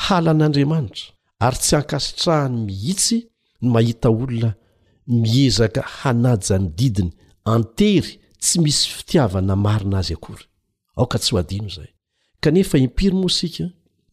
halan'andriamanitra 0.06 1.06
ary 1.46 1.58
tsy 1.58 1.76
ankasitrahany 1.76 2.56
mihitsy 2.68 3.18
ny 3.62 3.68
mahita 3.74 4.10
olona 4.10 4.52
miezaka 5.08 5.82
hanajany 5.82 6.68
didiny 6.78 7.12
antery 7.46 8.12
tsy 8.42 8.60
misy 8.64 8.90
fitiavana 8.98 9.54
marina 9.66 9.98
azy 10.00 10.14
akola 10.18 10.44
aoka 10.98 11.18
tsy 11.20 11.32
ho 11.34 11.38
adino 11.42 11.68
izay 11.72 11.92
kanefa 12.44 12.76
impiry 12.86 13.16
moa 13.22 13.34
sika 13.40 13.64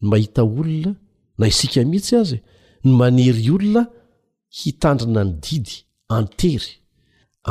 ny 0.01 0.09
mahita 0.11 0.41
olona 0.43 0.91
na 1.39 1.45
isika 1.51 1.79
mhitsy 1.91 2.13
azy 2.21 2.37
ny 2.85 2.91
manery 2.99 3.49
olona 3.55 3.83
hitandrina 4.59 5.23
ny 5.23 5.31
didy 5.45 5.71
antery 6.17 6.69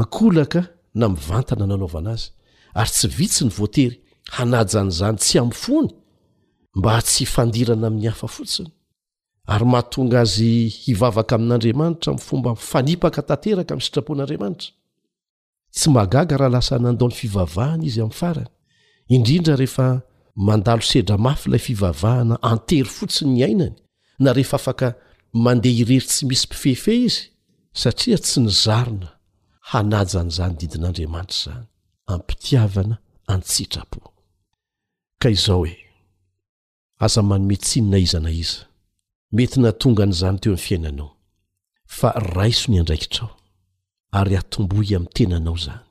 ankolaka 0.01 0.61
na 0.95 1.07
mivantana 1.09 1.65
nanaovana 1.67 2.11
azy 2.17 2.27
ary 2.81 2.91
tsy 2.91 3.07
vitsy 3.19 3.45
ny 3.45 3.51
voatery 3.59 3.97
hanajany 4.37 4.91
izany 4.93 5.19
tsy 5.19 5.39
am'fony 5.39 5.91
mba 6.75 7.01
tsy 7.03 7.25
fandirana 7.27 7.87
amin'ny 7.87 8.09
hafa 8.11 8.29
fotsiny 8.29 8.71
ary 9.55 9.67
mahatonga 9.73 10.19
azy 10.25 10.53
hivavaka 10.83 11.33
amin'andriamanitra 11.39 12.11
mi'y 12.15 12.25
fombafanipaka 12.29 13.21
tanteraka 13.29 13.71
amin'ny 13.75 13.87
sitrapon'andriamanitra 13.87 14.71
tsy 15.77 15.87
magaga 15.97 16.35
raha 16.41 16.51
lasa 16.55 16.75
nandaony 16.85 17.15
fivavahana 17.21 17.83
izy 17.89 18.01
amin'ny 18.03 18.19
farany 18.21 18.51
indrindra 19.15 19.55
rehefa 19.63 19.87
mandalo 20.47 20.83
sedra 20.91 21.17
mafy 21.27 21.47
ilay 21.49 21.63
fivavahana 21.69 22.35
antery 22.53 22.91
fotsiny 22.97 23.31
ny 23.37 23.41
ainany 23.49 23.77
na 24.23 24.31
rehefa 24.37 24.57
afaka 24.61 24.87
mandeha 25.45 25.75
hirery 25.79 26.03
tsy 26.11 26.23
misy 26.29 26.47
mpifefeh 26.47 26.99
izy 27.07 27.23
satria 27.83 28.17
tsy 28.23 28.39
nyzarona 28.47 29.09
hanajan' 29.71 30.31
izany 30.33 30.55
didin'andriamanitra 30.61 31.31
izany 31.35 31.65
an 32.13 32.19
mpitiavana 32.25 32.97
any 33.33 33.43
tsitrapo 33.49 34.01
ka 35.23 35.29
izao 35.37 35.63
hoe 35.65 35.84
azamanometsinyna 37.05 37.97
izana 38.07 38.31
iza 38.43 38.59
mety 39.37 39.57
natonga 39.65 40.05
n'izany 40.07 40.37
teo 40.43 40.53
ami'ny 40.55 40.65
fiainanao 40.67 41.11
fa 41.99 42.09
raiso 42.37 42.65
ny 42.71 42.77
andraikitrao 42.81 43.31
ary 44.19 44.35
atombohy 44.43 44.93
am'ny 44.97 45.09
tenanao 45.17 45.57
zany 45.65 45.85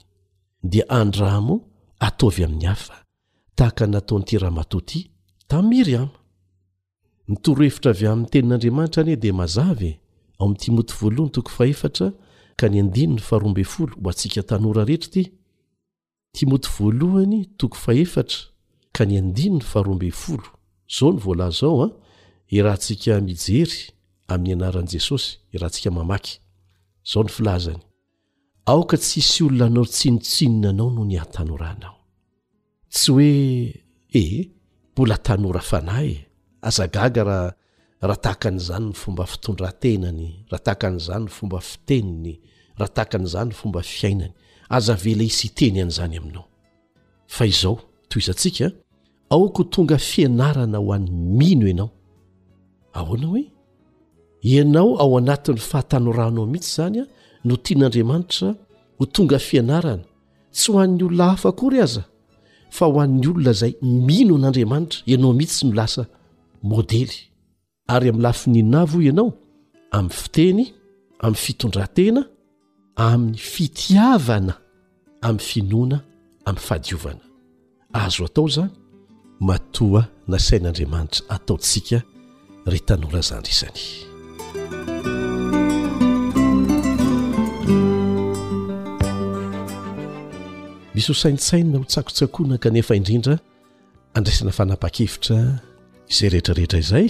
dia 0.72 0.86
andramo 1.02 1.56
ataovy 2.08 2.42
amin'ny 2.48 2.66
hafa 2.72 2.96
tahaka 3.58 3.84
nataon'ity 3.94 4.36
rahamatoty 4.44 5.00
tamiry 5.50 5.96
ntorohefitra 7.32 7.90
avy 7.96 8.06
an'nytenin'aamanitra 8.12 9.00
ane 9.04 9.16
di 9.24 9.30
aza 9.46 9.64
aoam'y 9.72 10.58
t 10.62 10.66
moty 10.78 10.94
voalohny 11.00 11.30
toko 11.36 11.52
fahefatra 11.58 12.08
ka 12.60 12.66
ny 12.72 12.76
andin 12.84 13.12
ny 13.16 13.22
faharoambe 13.28 13.64
folo 13.74 13.94
o 14.04 14.08
antsika 14.10 14.42
tanora 14.50 14.82
rehetra 14.90 15.10
ty 15.14 15.24
tmoty 16.36 16.68
voalohany 16.76 17.40
toko 17.60 17.78
fahefatra 17.86 18.38
ka 18.96 19.04
ny 19.08 19.14
andin 19.22 19.54
ny 19.58 19.64
faharoambe 19.72 20.10
olo 20.34 20.50
zao 20.88 21.12
ny 21.14 21.20
vola 21.24 21.50
zao 21.52 21.84
an 21.86 21.90
ah, 21.92 21.96
i 22.52 22.62
rahantsika 22.62 23.20
mijery 23.22 23.92
amin'ny 24.28 24.54
anaran'i 24.54 24.92
jesosy 24.92 25.38
irahantsika 25.54 25.92
mamaky 25.92 26.40
zao 27.14 27.24
ny 27.24 27.30
filazany 27.32 27.82
aoka 28.66 28.98
tsisy 28.98 29.44
olona 29.44 29.66
anao 29.72 29.86
tsinotsinona 29.86 30.70
anao 30.70 30.90
noho 30.92 31.06
ny 31.06 31.18
atanoranao 31.20 31.96
tsy 32.90 33.12
hoe 33.12 33.28
ehe 34.14 34.52
mbola 34.92 35.18
tanora 35.18 35.62
fanay 35.62 36.10
e 36.12 36.18
azagaga 36.62 37.24
raa 37.24 37.50
rahatahaka 38.02 38.48
an'izany 38.50 38.86
ny 38.92 38.96
fomba 38.96 39.26
fitondrantenany 39.26 40.28
raha 40.52 40.64
takan'izany 40.68 41.26
ny 41.26 41.34
fomba 41.36 41.60
fiteniny 41.62 42.34
raha 42.80 42.92
takan'izany 42.98 43.50
ny 43.52 43.56
fomba 43.56 43.82
fiainany 43.82 44.34
aza 44.70 44.96
vela 44.96 45.24
isy 45.24 45.48
iteny 45.48 45.80
an'izany 45.82 46.18
aminao 46.20 46.46
fa 47.28 47.46
izao 47.48 47.76
toy 48.10 48.22
izantsika 48.22 48.68
aoko 49.34 49.64
tonga 49.64 49.98
fianarana 49.98 50.78
ho 50.78 50.94
an'ny 50.94 51.56
mino 51.56 51.66
ianao 51.68 51.90
ahoanao 52.94 53.30
hoe 53.30 53.46
ianao 54.42 54.90
ao 55.02 55.18
anatin'ny 55.18 55.60
fahatanoranao 55.60 56.46
mihitsy 56.46 56.76
zany 56.76 57.00
a 57.04 57.06
no 57.46 57.56
tian'andriamanitra 57.64 58.50
ho 58.98 59.06
tonga 59.06 59.40
fianarana 59.40 60.06
tsy 60.52 60.72
ho 60.72 60.80
an'ny 60.84 61.04
olona 61.04 61.26
hafaakory 61.32 61.80
aza 61.86 62.04
fa 62.70 62.86
ho 62.86 63.00
an'ny 63.02 63.26
olona 63.28 63.54
zay 63.62 63.74
mino 63.82 64.36
an'andriamanitra 64.36 65.00
ianao 65.12 65.34
mihitsy 65.34 65.58
sy 65.58 65.66
milasa 65.68 66.04
modely 66.64 67.16
ary 67.94 68.10
amin'n 68.10 68.24
lafininona 68.28 68.86
v 68.86 68.92
ianao 69.10 69.30
amin'ny 69.98 70.14
fiteny 70.20 70.64
amin'ny 71.26 71.40
fitondratena 71.46 72.22
amin'ny 73.10 73.38
fitiavana 73.54 74.54
amin'ny 75.28 75.44
finoana 75.50 75.98
amin'ny 76.46 76.66
fahadiovana 76.68 77.24
azo 78.04 78.26
atao 78.30 78.48
zany 78.56 78.74
matoa 79.48 80.04
na 80.32 80.38
shain'andriamanitra 80.46 81.24
ataotsika 81.36 81.98
ry 82.72 82.80
tanora 82.88 83.22
zandry 83.30 83.52
izany 83.56 83.82
misy 90.96 91.10
hosainsaina 91.12 91.76
ho 91.78 91.84
tsakotsakona 91.92 92.56
kanefa 92.66 92.94
indrindra 93.00 93.36
andraisana 94.20 94.52
fanapa-kevitra 94.60 95.38
izay 96.14 96.28
rehetrarehetra 96.36 96.80
izay 96.86 97.08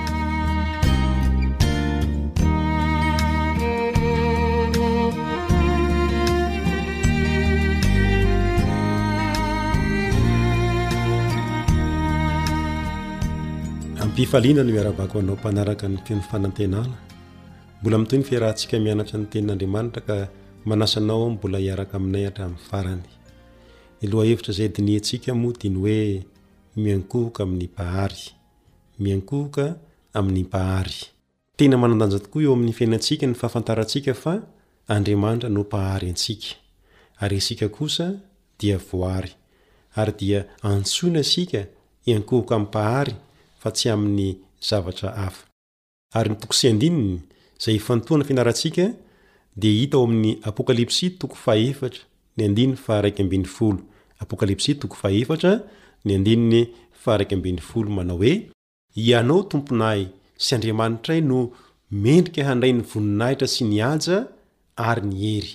fifaliana 14.15 14.63
no 14.63 14.75
iarabako 14.75 15.19
anao 15.19 15.35
mpanaraka 15.35 15.87
ny 15.87 15.97
fnyfanantenana 16.05 16.95
mbola 17.81 17.97
mitoy 17.97 18.19
ny 18.19 18.25
firahantsika 18.25 18.79
mianatsa 18.79 19.17
ny 19.17 19.25
tenin'andriamanitra 19.31 20.01
ka 20.07 20.17
manasanao 20.65 21.29
mbola 21.29 21.59
iaraka 21.59 21.93
aminay 21.97 22.25
hatrany 22.27 22.53
farany 22.69 23.03
oetaay 24.13 24.67
dini 24.75 24.99
sika 25.09 25.31
moiny 25.41 25.77
oe 25.83 26.25
miankohoka 26.83 27.39
amin'ny 27.43 27.67
mahay 27.77 28.15
miakohka 29.03 29.65
amin'ny 30.19 30.43
mahay 30.53 30.91
enamadajatokoa 31.65 32.41
eo 32.45 32.53
amin'ny 32.57 32.73
fiainatsika 32.77 33.25
ny 33.29 33.33
fahafantarasika 33.39 34.13
fa 34.23 34.33
andanitra 34.93 35.49
no 35.55 35.63
mahay 35.73 36.11
asika 36.15 36.55
ayask 37.23 37.61
s 37.93 37.97
di 38.59 38.65
yydi 38.69 40.35
antsoina 40.69 41.19
asika 41.25 41.61
iakohoka 42.09 42.59
mmpahay 42.59 43.09
ytokosy 46.21 46.69
adiny 46.69 47.17
zay 47.63 47.77
ftoana 47.85 48.23
finaransika 48.29 48.85
d 49.53 49.63
hita 49.79 49.97
o 49.97 50.03
amn'ny 50.07 50.31
apokalpsy 50.49 51.07
to 51.19 51.27
a 51.51 51.53
oe 58.21 58.33
ianao 59.07 59.41
tomponahy 59.51 60.01
sy 60.43 60.51
andriamanitray 60.55 61.21
no 61.29 61.37
mendrika 62.03 62.41
handray 62.49 62.73
ny 62.77 62.81
voninahitra 62.91 63.47
sy 63.53 63.61
niaja 63.71 64.17
ary 64.89 65.03
ny 65.09 65.15
hery 65.23 65.51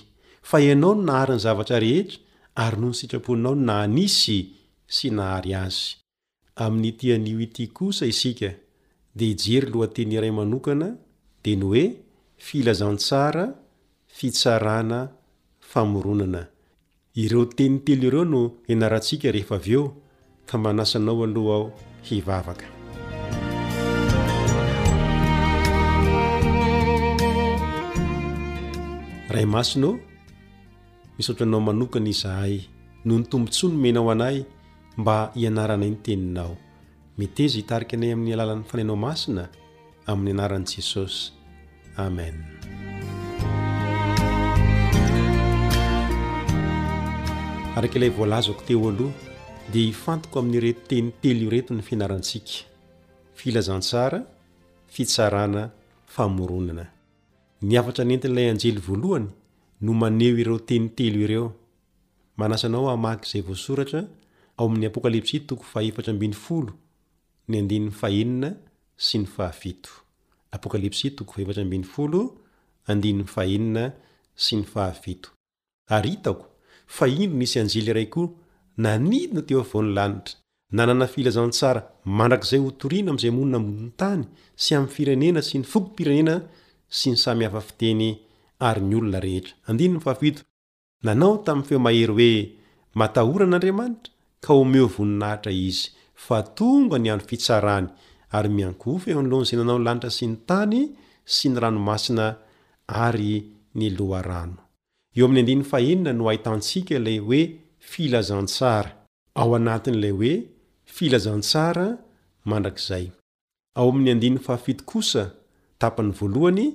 fa 0.49 0.57
ianao 0.65 0.93
no 0.95 1.01
nahary 1.07 1.33
ny 1.35 1.39
zavatra 1.45 1.77
rehetra 1.85 2.17
ary 2.63 2.77
noho 2.79 2.89
ny 2.91 2.95
sitrapoinao 2.99 3.55
na 3.67 3.73
anisy 3.85 4.39
sy 4.95 5.07
nahary 5.17 5.51
azy 5.63 5.87
amin'ny 6.57 6.91
tyanio 6.97 7.39
ity 7.39 7.67
kosa 7.69 8.05
isika 8.09 8.49
de 9.17 9.25
ijery 9.31 9.67
lohateny 9.73 10.13
iray 10.17 10.31
manokana 10.37 10.87
de 11.43 11.51
no 11.59 11.67
hoe 11.71 11.85
filazantsara 12.45 13.45
fitsarana 14.17 14.99
famoronana 15.69 16.41
ireo 17.21 17.43
teny 17.55 17.75
telo 17.85 18.03
ireo 18.09 18.23
no 18.33 18.41
inarantsika 18.73 19.27
rehefa 19.35 19.55
av 19.59 19.67
eo 19.75 19.83
ka 20.49 20.55
manasanao 20.63 21.23
aloha 21.27 21.53
aho 21.59 21.67
hivavaka 22.09 22.65
ray 29.33 29.45
masono 29.53 29.89
misaotranao 31.17 31.61
manokana 31.67 32.09
izahay 32.13 32.55
no 33.05 33.13
ny 33.17 33.23
tombontsono 33.29 33.75
menao 33.83 34.09
anay 34.11 34.37
mba 34.97 35.31
hianaranay 35.35 35.89
ny 35.89 35.95
teninao 36.05 36.51
metyza 37.17 37.55
hitarika 37.61 37.93
anay 37.97 38.11
amin'ny 38.17 38.33
alalan'ny 38.35 38.65
fanainao 38.69 38.97
masina 39.07 39.43
amin'ny 40.11 40.33
anaran'i 40.35 40.65
jesosy 40.73 41.21
amen 42.05 42.33
arakailay 47.77 48.09
voalazaako 48.17 48.61
teo 48.67 48.87
aloha 48.91 49.13
dia 49.73 49.85
hifantoko 49.89 50.35
amin'nyreto 50.41 50.81
teny 50.89 51.07
telo 51.21 51.41
ioreto 51.45 51.71
ny 51.77 51.83
fianarantsika 51.87 52.55
filazantsara 53.39 54.19
fitsarana 54.93 55.63
famoronana 56.15 56.85
ni 57.67 57.73
afatra 57.81 58.01
nentin'ilay 58.09 58.47
anjely 58.53 58.81
voalohany 58.87 59.27
no 59.85 59.91
maneo 60.01 60.33
ireo 60.41 60.57
teny 60.69 60.85
telo 60.97 61.19
ireo 61.25 61.45
manasanao 62.39 62.85
ahmaka 62.93 63.23
izay 63.29 63.43
voasoratra 63.49 64.01
itako 64.57 65.63
fa 65.63 65.81
indronisy 77.09 77.59
anjely 77.59 77.91
ray 77.93 78.05
ko 78.15 78.23
nanidina 78.85 79.41
teo 79.49 79.61
vony 79.69 79.89
lanitra 79.97 80.35
nanana 80.77 81.05
fila 81.13 81.31
zantsara 81.35 81.81
mandrak'izay 82.17 82.59
ho 82.63 82.69
torina 82.81 83.09
am'izay 83.11 83.31
monina 83.37 83.59
mboniny 83.63 83.91
tany 84.01 84.23
sy 84.61 84.71
amy 84.77 84.87
firenena 84.95 85.41
sy 85.47 85.55
ny 85.59 85.65
fokopirenena 85.71 86.33
sy 86.97 87.07
ny 87.11 87.17
samy 87.23 87.43
hafa 87.45 87.61
fiteny 87.67 88.07
any 88.69 88.93
olona 88.99 89.19
rehetra 89.19 90.45
nanao 91.05 91.33
tamin'ny 91.45 91.67
feo 91.69 91.79
mahery 91.85 92.05
hoe 92.15 92.31
matahoran'andriamanitra 92.99 94.11
ovoninahitra 94.45 95.51
izy 95.51 95.89
fa 96.15 96.41
tonga 96.55 96.97
ny 96.97 97.09
ano 97.13 97.23
fitsarany 97.29 97.87
ary 98.37 98.49
miankofelohanzay 98.57 99.55
nanao 99.59 99.79
nlanitra 99.81 100.09
sy 100.17 100.25
ny 100.29 100.35
tany 100.49 100.79
sy 101.35 101.47
ny 101.49 101.57
ranomasina 101.61 102.25
'yin 105.17 106.03
no 106.19 106.25
ahitanika 106.29 106.95
lay 107.05 107.17
oe 107.31 107.39
filzanaay 107.79 108.91
oeilzansa 109.41 111.63
a'yy 115.83 116.65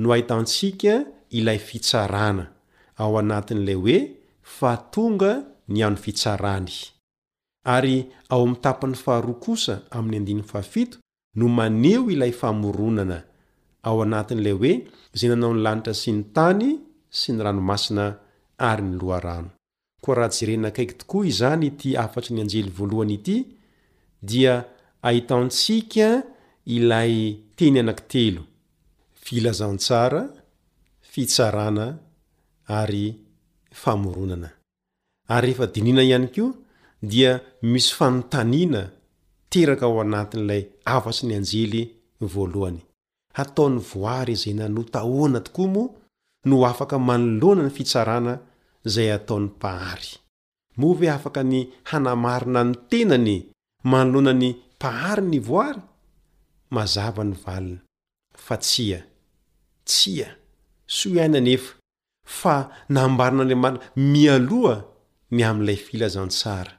no 0.00 0.08
aitantsika 0.16 0.94
ilay 1.38 1.58
fitsarana 1.68 2.44
ao 3.02 3.12
anatin'ilay 3.22 3.78
hoe 3.84 3.96
fa 4.56 4.72
tonga 4.92 5.32
ny 5.72 5.78
ano 5.86 5.96
fitsarany 6.04 6.72
ary 7.64 8.10
ao 8.28 8.42
am 8.42 8.54
tapany 8.56 8.94
faharo 8.94 9.34
kosa 9.34 9.82
aminy 9.90 10.40
faha7 10.42 10.98
no 11.36 11.48
maneo 11.48 12.10
ilay 12.10 12.32
fahmoronana 12.32 13.22
ao 13.82 14.02
anatiny 14.02 14.40
la 14.42 14.52
oe 14.54 14.74
ze 15.14 15.28
nanao 15.28 15.54
nylanitra 15.54 15.94
sy 15.94 16.10
ny 16.12 16.24
tany 16.34 16.78
sy 17.10 17.32
ny 17.32 17.42
ranomasina 17.42 18.18
ary 18.58 18.82
niloharano 18.82 19.50
koa 20.02 20.14
raha 20.14 20.28
tjereinakaiky 20.34 20.94
tokoa 20.98 21.26
izany 21.26 21.70
ty 21.70 21.96
afatry 22.04 22.34
ny 22.34 22.40
anjely 22.42 22.70
voalohany 22.76 23.14
ity 23.14 23.36
dia 24.22 24.64
ahitaontsika 25.02 26.08
ilay 26.66 27.14
teny 27.56 27.78
anak 27.82 28.08
telo 28.08 28.42
filazantsara 29.22 30.22
fitsarana 31.10 31.86
ary 32.80 33.06
famoronana 33.82 34.50
ary 35.34 35.52
rehea 35.52 35.66
dinina 35.74 36.02
iay 36.04 36.26
ko 36.34 36.46
dia 37.02 37.42
misy 37.66 37.90
fanontanina 37.98 38.90
teraka 39.50 39.86
ao 39.90 39.98
anatin 40.00 40.40
ilay 40.46 40.62
afatsy 40.86 41.24
ny 41.26 41.34
anjely 41.40 41.82
voalohany 42.32 42.80
ataony 43.42 43.78
voary 43.90 44.34
zey 44.42 44.54
nanotahoana 44.54 45.40
tokoa 45.46 45.68
mo 45.74 45.84
no 46.48 46.56
afaka 46.70 46.96
manoloana 47.08 47.62
ny 47.66 47.70
fitsarana 47.76 48.34
zay 48.94 49.12
ataony 49.12 49.48
pahary 49.62 50.10
move 50.80 51.02
afaka 51.10 51.42
ny 51.42 51.58
hanamarina 51.90 52.62
ny 52.64 52.74
tenany 52.90 53.36
manoloana 53.90 54.32
ny 54.32 54.48
mpahary 54.78 55.22
ny 55.32 55.38
voary 55.38 55.82
mazava 56.70 57.24
nyvaliny 57.24 57.78
fa 58.44 58.56
tsia 58.56 59.00
tsia 59.84 60.28
syo 60.94 61.08
iainanefa 61.10 61.74
fa 62.40 62.54
nambarin'andriamana 62.94 63.78
mialoha 64.12 64.76
ny 65.34 65.40
amilay 65.50 65.76
fila 65.76 66.08
zan 66.08 66.28
tsara 66.30 66.72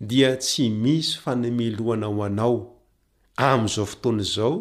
dia 0.00 0.36
tsy 0.36 0.68
misy 0.70 1.18
fanameloana 1.18 2.06
ao 2.06 2.24
anao 2.24 2.73
am'izao 3.36 3.86
fotoana 3.92 4.22
izao 4.22 4.56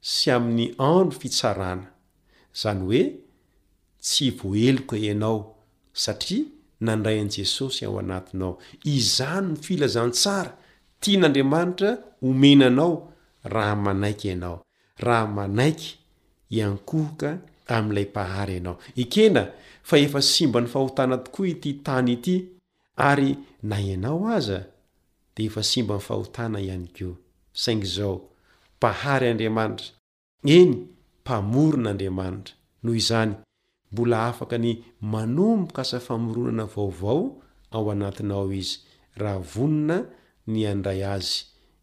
sy 0.00 0.30
amin'ny 0.34 0.74
andro 0.78 1.18
fitsarana 1.20 1.88
zany 2.60 2.80
hoe 2.86 3.02
tsy 4.04 4.26
voeloka 4.38 4.96
ianao 5.08 5.38
satria 6.04 6.44
nandray 6.86 7.18
an' 7.22 7.32
jesosy 7.36 7.82
ao 7.86 7.98
anatinao 8.02 8.54
izany 8.94 9.48
ny 9.50 9.56
filazantsara 9.64 10.50
tia 11.00 11.18
n'andriamanitra 11.20 11.90
omenanao 12.28 12.92
raha 13.54 13.74
manaiky 13.86 14.26
ianao 14.30 14.58
raha 15.06 15.26
manaiky 15.36 15.88
iankohoka 16.56 17.30
am'ilay 17.76 18.06
mpahary 18.10 18.52
ianao 18.56 18.78
ikena 19.02 19.42
fa 19.88 19.96
efa 20.04 20.22
simba 20.32 20.60
ny 20.60 20.66
fahotana 20.72 21.16
tokoa 21.24 21.48
ity 21.52 21.70
tany 21.86 22.12
ity 22.16 22.34
ary 23.10 23.30
na 23.68 23.76
ianao 23.88 24.20
aza 24.36 24.58
de 25.34 25.40
efa 25.48 25.62
simba 25.70 25.94
ny 25.94 26.00
fahotana 26.08 26.58
ihany 26.66 26.88
keo 26.96 27.14
saingy 27.58 27.86
zao 27.86 28.28
mpahary 28.76 29.28
andriamanitra 29.28 29.86
eny 30.44 30.72
mpamoron'andriamanitra 31.22 32.54
noho 32.82 32.96
izany 32.96 33.32
mbola 33.92 34.26
afaka 34.26 34.58
ny 34.58 34.74
manomboka 35.00 35.82
asa 35.82 36.00
famoronana 36.00 36.64
vaovao 36.66 37.42
ao 37.70 37.90
anatinao 37.92 38.52
izy 38.52 38.78
raha 39.16 39.38
vonona 39.54 40.04
ny 40.46 40.66
andray 40.72 41.00
azy 41.14 41.32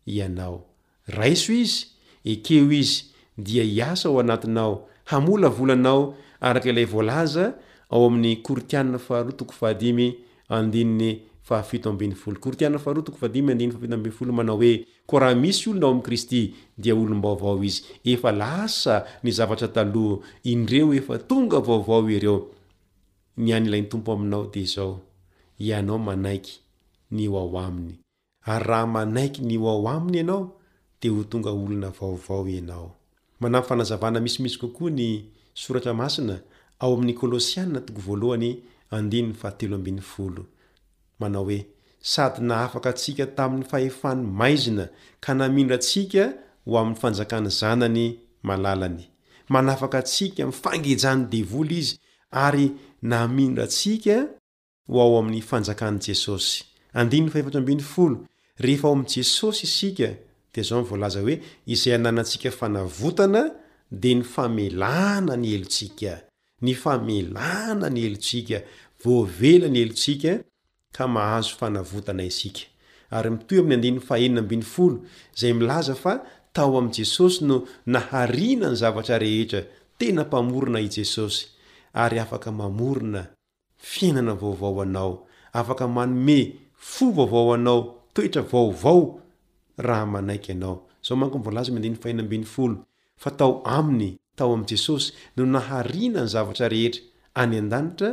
ianao 0.06 0.66
raiso 1.08 1.54
izy 1.54 1.86
ekeo 2.24 2.70
izy 2.82 3.06
dia 3.38 3.64
hiasa 3.64 4.10
ao 4.10 4.20
anatinao 4.20 4.90
hamola 5.06 5.50
volanao 5.50 6.16
araky 6.42 6.70
ilay 6.70 6.86
voalaza 6.86 7.54
ao 7.90 8.06
amin'ny 8.06 8.36
koritiana 8.42 8.98
faharotoko 9.00 9.52
fahadimy 9.54 10.14
andinny 10.50 11.22
faafitf 11.42 12.28
kortia 12.40 12.70
tod 13.10 13.36
manao 14.32 14.58
oe 14.58 14.86
koa 15.06 15.20
raha 15.20 15.36
misy 15.36 15.70
olona 15.70 15.86
ao 15.86 15.92
ami'i 15.92 16.04
kristy 16.06 16.42
dia 16.78 16.96
olombaovao 16.96 17.64
izy 17.64 17.84
efa 18.04 18.32
lasa 18.32 19.04
nizavatra 19.24 19.68
taloh 19.68 20.20
indreo 20.44 20.94
efa 20.94 21.18
tonga 21.30 21.60
vaovao 21.60 22.10
iareo 22.10 22.38
niany 23.38 23.68
ilay 23.68 23.82
ny 23.84 23.90
tompo 23.90 24.10
aminao 24.14 24.46
di 24.54 24.66
zao 24.66 25.00
ianao 25.68 25.98
manaiky 26.00 26.54
nyo 27.12 27.38
ao 27.38 27.60
aminy 27.66 27.96
ary 28.52 28.66
raha 28.68 28.86
manaiky 28.88 29.42
ny 29.48 29.58
o 29.58 29.68
ao 29.70 29.84
aminy 29.88 30.16
ianao 30.18 30.56
di 31.02 31.08
ho 31.10 31.24
tonga 31.24 31.52
olona 31.52 31.90
vaovao 32.00 32.48
ianao 32.48 32.96
mnayfanazavana 33.42 34.20
misimisy 34.20 34.58
kokoa 34.60 34.90
nysora 34.98 35.94
masina 35.94 36.40
ao 36.80 36.94
amklsiaaa 36.98 38.30
sady 42.06 42.42
nahafaka 42.42 42.90
atsika 42.90 43.26
tamin'ny 43.28 43.66
fahefan'ny 43.72 44.22
maizina 44.40 44.86
ka 45.24 45.32
namindrantsika 45.40 46.24
ho 46.68 46.78
amin'ny 46.78 47.00
fanjakany 47.02 47.50
zanany 47.60 48.08
malalany 48.48 49.08
manafaka 49.50 49.98
antsika 50.02 50.44
mifangijany 50.50 51.24
devoly 51.32 51.80
izy 51.80 51.96
ary 52.46 52.66
namindra 53.02 53.64
antsika 53.66 54.18
ho 54.90 54.96
ao 55.04 55.18
amin'ny 55.20 55.42
fanjakan' 55.50 56.00
jesosy' 56.06 56.64
rehefa 58.66 58.88
ao 58.88 58.94
ami' 58.96 59.10
jesosy 59.16 59.64
isika 59.68 60.10
dia 60.54 60.64
zao 60.70 60.84
vlaza 60.84 61.20
oe 61.28 61.36
izay 61.74 61.94
ananantsika 61.96 62.50
fanavotana 62.60 63.42
di 64.02 64.12
ny 64.16 64.24
famelana 64.34 65.34
ny 65.42 65.48
eltsika 65.58 66.14
ny 66.66 66.74
famelana 66.84 67.88
ny 67.90 68.00
elotsika 68.08 68.58
voavelanyeltsika 69.04 70.32
mahazo 71.00 71.56
fanavotana 71.60 72.24
isika 72.24 72.60
ary 73.16 73.30
mitoyami'ny 73.34 73.78
ndiny 73.80 74.00
faeina 74.08 74.42
biy 74.50 74.62
folo 74.74 74.98
zay 75.40 75.54
milaza 75.54 75.94
fa 76.04 76.14
tao 76.54 76.72
am' 76.78 76.92
jesosy 76.96 77.38
no 77.48 77.56
naharina 77.86 78.68
ny 78.72 78.76
zavatra 78.82 79.16
rehetra 79.24 79.62
tena 80.00 80.22
mamorona 80.32 80.80
ijesosy 80.88 81.42
ay 82.04 82.14
afkon 82.24 83.16
fiainanavaoaoanao 83.92 85.14
afk 85.60 85.82
manome 85.98 86.38
fovaovaoanao 86.92 87.80
toera 88.14 88.42
vaovao 88.52 89.04
haaanto 89.88 91.48
any 93.78 94.10
taoajesosy 94.36 95.08
no 95.38 95.44
naharina 95.46 96.22
ny 96.24 96.28
zavatra 96.34 96.68
rehetra 96.74 97.02
any 97.42 97.56
andanitra 97.58 98.10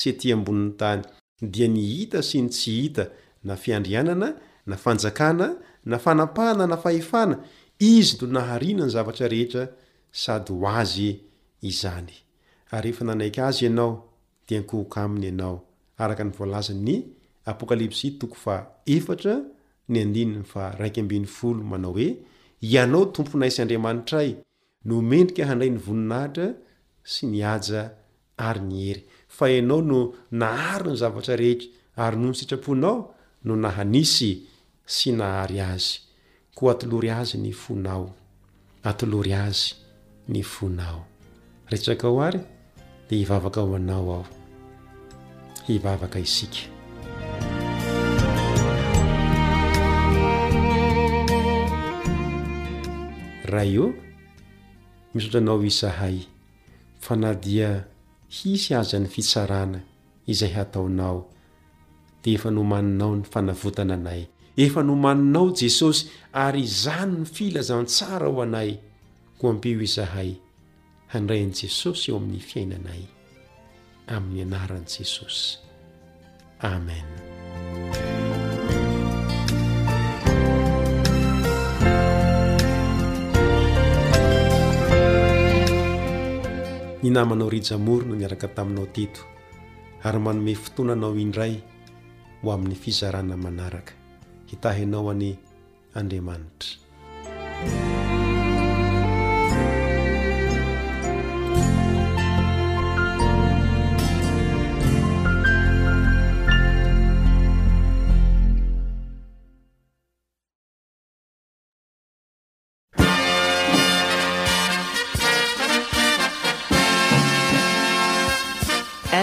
sy 0.00 0.10
ty 0.18 0.28
ambonin'ny 0.32 0.72
tany 0.80 1.02
dia 1.50 1.66
ny 1.68 1.82
hita 1.82 2.22
sy 2.22 2.38
ny 2.42 2.48
tsy 2.54 2.72
hita 2.86 3.04
na 3.44 3.56
fiandrianana 3.58 4.30
na 4.66 4.76
fanjakana 4.78 5.56
na 5.84 5.98
fanapana 5.98 6.66
na 6.70 6.76
fahefana 6.78 7.38
izy 7.80 8.16
no 8.22 8.26
naharina 8.34 8.86
ny 8.86 8.92
zavatra 8.94 9.28
rehetra 9.28 9.66
sady 10.12 10.52
ho 10.54 10.68
azy 10.68 11.10
izany 11.60 12.14
aryefa 12.70 13.04
nanaika 13.04 13.46
azy 13.48 13.66
ianao 13.66 14.08
di 14.48 14.58
nkohok 14.58 14.98
aminy 14.98 15.26
ianao 15.26 15.58
araka 15.98 16.24
ny 16.24 16.30
voalaza 16.38 16.74
'ny 16.74 17.02
apokalypsy 17.44 18.10
toko 18.18 18.34
fa 18.34 18.56
etra 18.86 19.42
ny 19.88 19.98
adnny 20.00 20.44
fa 20.46 20.70
raikambn'ny 20.78 21.26
folo 21.26 21.64
manao 21.64 21.94
oe 21.98 22.08
ianao 22.62 23.04
tomponaisyandriamanitra 23.14 24.18
ay 24.24 24.30
nomendrika 24.84 25.42
handray 25.50 25.70
'ny 25.70 25.80
voninahitra 25.86 26.46
sy 27.12 27.26
ny 27.26 27.42
aja 27.42 27.82
ary 28.36 28.60
ny 28.62 28.78
hery 28.86 29.02
fa 29.36 29.48
ianao 29.50 29.80
no 29.82 30.12
nahary 30.30 30.90
ny 30.92 30.96
zavatra 30.96 31.36
reheka 31.36 31.64
ary 31.96 32.16
noho 32.16 32.28
ny 32.28 32.36
sitraponao 32.36 33.14
no 33.44 33.52
nahanisy 33.56 34.30
sy 34.94 35.12
nahary 35.16 35.60
azy 35.60 35.94
ko 36.56 36.62
atolory 36.72 37.10
azy 37.20 37.36
ny 37.40 37.52
fonao 37.62 38.06
atolory 38.84 39.32
azy 39.32 39.74
ny 40.28 40.44
fonao 40.52 41.06
retsaka 41.72 42.08
o 42.12 42.20
ary 42.22 42.40
de 43.08 43.14
hivavaka 43.16 43.60
ho 43.64 43.74
anao 43.76 44.06
ao 44.20 44.26
hivavaka 45.66 46.18
isika 46.20 46.68
raha 53.50 53.64
io 53.64 53.86
misotranao 55.14 55.64
izahay 55.64 56.20
fa 57.00 57.16
nadia 57.16 57.91
hisy 58.32 58.74
azany 58.74 59.06
fitsarana 59.08 59.80
izay 60.32 60.52
hataonao 60.54 61.18
dia 62.22 62.34
efa 62.38 62.50
nomaninao 62.54 63.14
ny 63.16 63.24
fanavotana 63.32 63.94
anay 63.98 64.22
efa 64.56 64.82
nomaninao 64.86 65.50
jesosy 65.60 66.08
ary 66.44 66.62
izany 66.64 67.12
ny 67.18 67.24
filazantsara 67.34 68.26
ho 68.32 68.42
anay 68.46 68.72
ho 69.38 69.50
ampio 69.52 69.82
izahay 69.88 70.30
handrayn'i 71.12 71.56
jesosy 71.62 72.08
eo 72.10 72.16
amin'ny 72.20 72.40
fiainanay 72.50 73.02
amin'ny 74.16 74.42
anaran'i 74.48 74.88
jesosy 74.96 75.58
amena 76.72 77.20
ny 87.02 87.10
namanao 87.10 87.50
rijamoro 87.50 88.06
no 88.06 88.14
niaraka 88.14 88.46
taminao 88.48 88.86
teto 88.94 89.26
ary 90.06 90.18
manome 90.22 90.54
fotoananao 90.54 91.18
indray 91.18 91.58
ho 92.40 92.46
amin'ny 92.54 92.78
fizarana 92.78 93.34
manaraka 93.36 93.92
hitahinao 94.46 95.10
any 95.10 95.34
andriamanitra 95.98 96.78